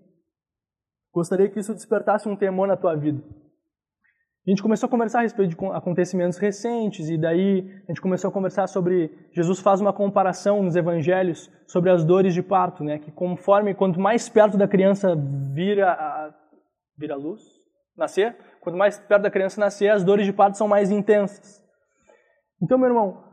Gostaria 1.13 1.49
que 1.49 1.59
isso 1.59 1.73
despertasse 1.73 2.27
um 2.27 2.35
temor 2.35 2.67
na 2.67 2.75
tua 2.75 2.95
vida. 2.95 3.21
A 4.47 4.51
gente 4.51 4.61
começou 4.61 4.85
a 4.85 4.89
conversar 4.89 5.19
a 5.19 5.21
respeito 5.23 5.55
de 5.55 5.65
acontecimentos 5.73 6.37
recentes, 6.37 7.09
e 7.09 7.17
daí 7.17 7.67
a 7.87 7.91
gente 7.91 7.99
começou 7.99 8.29
a 8.29 8.31
conversar 8.31 8.67
sobre. 8.67 9.09
Jesus 9.33 9.59
faz 9.59 9.81
uma 9.81 9.91
comparação 9.91 10.61
nos 10.61 10.75
evangelhos 10.75 11.51
sobre 11.65 11.89
as 11.89 12.05
dores 12.05 12.31
de 12.31 12.43
parto, 12.43 12.83
né? 12.83 12.99
Que 12.99 13.11
conforme, 13.11 13.73
quanto 13.73 13.99
mais 13.99 14.29
perto 14.29 14.55
da 14.55 14.67
criança 14.67 15.15
vira 15.51 15.91
a, 15.91 16.31
vira 16.95 17.15
luz, 17.15 17.41
nascer, 17.97 18.37
quanto 18.61 18.77
mais 18.77 18.99
perto 18.99 19.23
da 19.23 19.31
criança 19.31 19.59
nascer, 19.59 19.89
as 19.89 20.03
dores 20.03 20.27
de 20.27 20.33
parto 20.33 20.59
são 20.59 20.67
mais 20.67 20.91
intensas. 20.91 21.59
Então, 22.61 22.77
meu 22.77 22.89
irmão, 22.89 23.23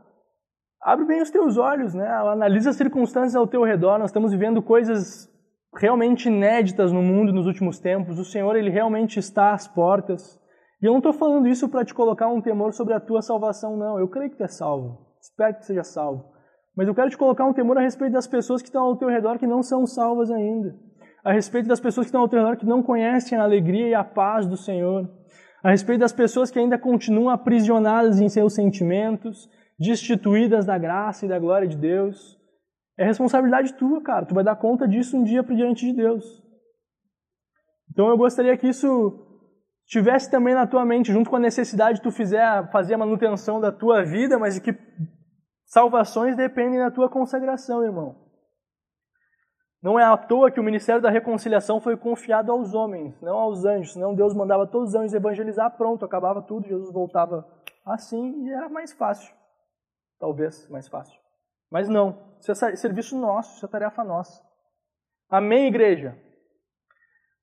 abre 0.81 1.05
bem 1.05 1.21
os 1.21 1.29
teus 1.29 1.57
olhos, 1.57 1.93
né? 1.93 2.07
Analisa 2.07 2.71
as 2.71 2.75
circunstâncias 2.75 3.35
ao 3.35 3.45
teu 3.45 3.63
redor. 3.63 3.99
Nós 3.99 4.09
estamos 4.09 4.31
vivendo 4.31 4.63
coisas 4.63 5.29
realmente 5.77 6.27
inéditas 6.27 6.91
no 6.91 7.03
mundo 7.03 7.31
nos 7.31 7.45
últimos 7.45 7.79
tempos. 7.79 8.17
O 8.17 8.25
Senhor, 8.25 8.55
ele 8.55 8.71
realmente 8.71 9.19
está 9.19 9.53
às 9.53 9.67
portas. 9.67 10.41
E 10.83 10.85
eu 10.85 10.91
não 10.91 10.97
estou 10.97 11.13
falando 11.13 11.47
isso 11.47 11.69
para 11.69 11.85
te 11.85 11.93
colocar 11.93 12.27
um 12.27 12.41
temor 12.41 12.73
sobre 12.73 12.93
a 12.93 12.99
tua 12.99 13.21
salvação, 13.21 13.77
não. 13.77 13.97
Eu 13.97 14.09
creio 14.09 14.29
que 14.29 14.35
tu 14.35 14.43
é 14.43 14.49
salvo. 14.49 15.15
Espero 15.21 15.55
que 15.55 15.65
seja 15.65 15.81
salvo. 15.81 16.25
Mas 16.75 16.89
eu 16.89 16.93
quero 16.93 17.09
te 17.09 17.17
colocar 17.17 17.45
um 17.45 17.53
temor 17.53 17.77
a 17.77 17.81
respeito 17.81 18.11
das 18.11 18.27
pessoas 18.27 18.61
que 18.61 18.67
estão 18.67 18.83
ao 18.83 18.97
teu 18.97 19.07
redor 19.07 19.39
que 19.39 19.47
não 19.47 19.63
são 19.63 19.85
salvas 19.85 20.29
ainda. 20.29 20.75
A 21.23 21.31
respeito 21.31 21.69
das 21.69 21.79
pessoas 21.79 22.05
que 22.05 22.09
estão 22.09 22.19
ao 22.19 22.27
teu 22.27 22.39
redor 22.39 22.57
que 22.57 22.65
não 22.65 22.83
conhecem 22.83 23.37
a 23.37 23.43
alegria 23.43 23.87
e 23.87 23.93
a 23.93 24.03
paz 24.03 24.45
do 24.45 24.57
Senhor. 24.57 25.09
A 25.63 25.71
respeito 25.71 26.01
das 26.01 26.11
pessoas 26.11 26.51
que 26.51 26.59
ainda 26.59 26.77
continuam 26.77 27.29
aprisionadas 27.29 28.19
em 28.19 28.27
seus 28.27 28.53
sentimentos, 28.53 29.49
destituídas 29.79 30.65
da 30.65 30.77
graça 30.77 31.25
e 31.25 31.29
da 31.29 31.39
glória 31.39 31.65
de 31.65 31.77
Deus. 31.77 32.37
É 32.97 33.05
responsabilidade 33.05 33.73
tua, 33.75 34.03
cara. 34.03 34.25
Tu 34.25 34.35
vai 34.35 34.43
dar 34.43 34.57
conta 34.57 34.85
disso 34.85 35.15
um 35.15 35.23
dia 35.23 35.43
diante 35.43 35.85
de 35.85 35.93
Deus. 35.93 36.43
Então 37.89 38.09
eu 38.09 38.17
gostaria 38.17 38.57
que 38.57 38.67
isso 38.67 39.32
tivesse 39.85 40.29
também 40.29 40.53
na 40.53 40.67
tua 40.67 40.85
mente, 40.85 41.11
junto 41.11 41.29
com 41.29 41.35
a 41.35 41.39
necessidade 41.39 41.97
de 41.97 42.03
tu 42.03 42.11
fizer, 42.11 42.69
fazer 42.71 42.93
a 42.93 42.97
manutenção 42.97 43.59
da 43.59 43.71
tua 43.71 44.03
vida, 44.03 44.37
mas 44.39 44.55
de 44.55 44.61
que 44.61 44.77
salvações 45.65 46.35
dependem 46.35 46.79
da 46.79 46.91
tua 46.91 47.09
consagração, 47.09 47.83
irmão. 47.83 48.23
Não 49.83 49.99
é 49.99 50.03
à 50.05 50.15
toa 50.15 50.49
que 50.49 50.61
o 50.61 50.63
ministério 50.63 51.01
da 51.01 51.09
reconciliação 51.09 51.81
foi 51.81 51.97
confiado 51.97 52.53
aos 52.53 52.73
homens, 52.73 53.19
não 53.21 53.37
aos 53.37 53.65
anjos. 53.65 53.91
Senão 53.91 54.15
Deus 54.15 54.33
mandava 54.33 54.65
todos 54.65 54.89
os 54.89 54.95
anjos 54.95 55.13
evangelizar, 55.13 55.75
pronto, 55.75 56.05
acabava 56.05 56.41
tudo, 56.41 56.65
Jesus 56.65 56.89
voltava 56.93 57.45
assim 57.85 58.45
e 58.45 58.53
era 58.53 58.69
mais 58.69 58.93
fácil. 58.93 59.35
Talvez 60.17 60.69
mais 60.69 60.87
fácil. 60.87 61.19
Mas 61.69 61.89
não, 61.89 62.17
isso 62.39 62.51
é 62.51 62.75
serviço 62.77 63.19
nosso, 63.19 63.57
isso 63.57 63.65
é 63.65 63.67
tarefa 63.67 64.05
nossa. 64.05 64.41
Amém, 65.29 65.67
igreja? 65.67 66.17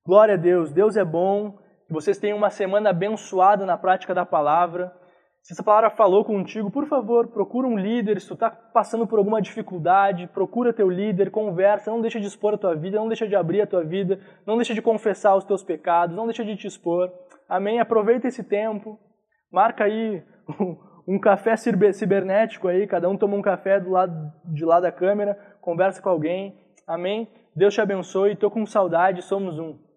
Glória 0.06 0.34
a 0.34 0.38
Deus, 0.38 0.72
Deus 0.72 0.96
é 0.96 1.04
bom 1.04 1.58
que 1.90 1.94
vocês 1.94 2.18
tenham 2.18 2.38
uma 2.38 2.50
semana 2.50 2.90
abençoada 2.90 3.66
na 3.66 3.76
prática 3.76 4.14
da 4.14 4.24
palavra. 4.24 4.94
Se 5.42 5.52
essa 5.52 5.62
palavra 5.64 5.90
falou 5.90 6.24
contigo, 6.24 6.70
por 6.70 6.86
favor, 6.86 7.26
procura 7.32 7.66
um 7.66 7.76
líder. 7.76 8.20
Se 8.20 8.28
tu 8.28 8.34
está 8.34 8.48
passando 8.48 9.08
por 9.08 9.18
alguma 9.18 9.42
dificuldade, 9.42 10.28
procura 10.28 10.72
teu 10.72 10.88
líder, 10.88 11.32
conversa, 11.32 11.90
não 11.90 12.00
deixa 12.00 12.20
de 12.20 12.28
expor 12.28 12.54
a 12.54 12.58
tua 12.58 12.76
vida, 12.76 12.96
não 12.96 13.08
deixa 13.08 13.26
de 13.26 13.34
abrir 13.34 13.60
a 13.60 13.66
tua 13.66 13.82
vida, 13.82 14.20
não 14.46 14.56
deixa 14.56 14.72
de 14.72 14.80
confessar 14.80 15.34
os 15.34 15.42
teus 15.42 15.64
pecados, 15.64 16.14
não 16.14 16.26
deixa 16.26 16.44
de 16.44 16.56
te 16.56 16.68
expor. 16.68 17.10
Amém? 17.48 17.80
Aproveita 17.80 18.28
esse 18.28 18.44
tempo, 18.44 18.96
marca 19.50 19.82
aí 19.82 20.22
um 21.08 21.18
café 21.18 21.56
cibernético 21.56 22.68
aí, 22.68 22.86
cada 22.86 23.08
um 23.08 23.16
toma 23.16 23.36
um 23.36 23.42
café 23.42 23.80
do 23.80 23.90
lado 23.90 24.14
de 24.44 24.64
lá 24.64 24.78
da 24.78 24.92
câmera, 24.92 25.36
conversa 25.60 26.00
com 26.00 26.08
alguém. 26.08 26.56
Amém? 26.86 27.28
Deus 27.56 27.74
te 27.74 27.80
abençoe, 27.80 28.34
estou 28.34 28.48
com 28.48 28.64
saudade, 28.64 29.22
somos 29.22 29.58
um. 29.58 29.89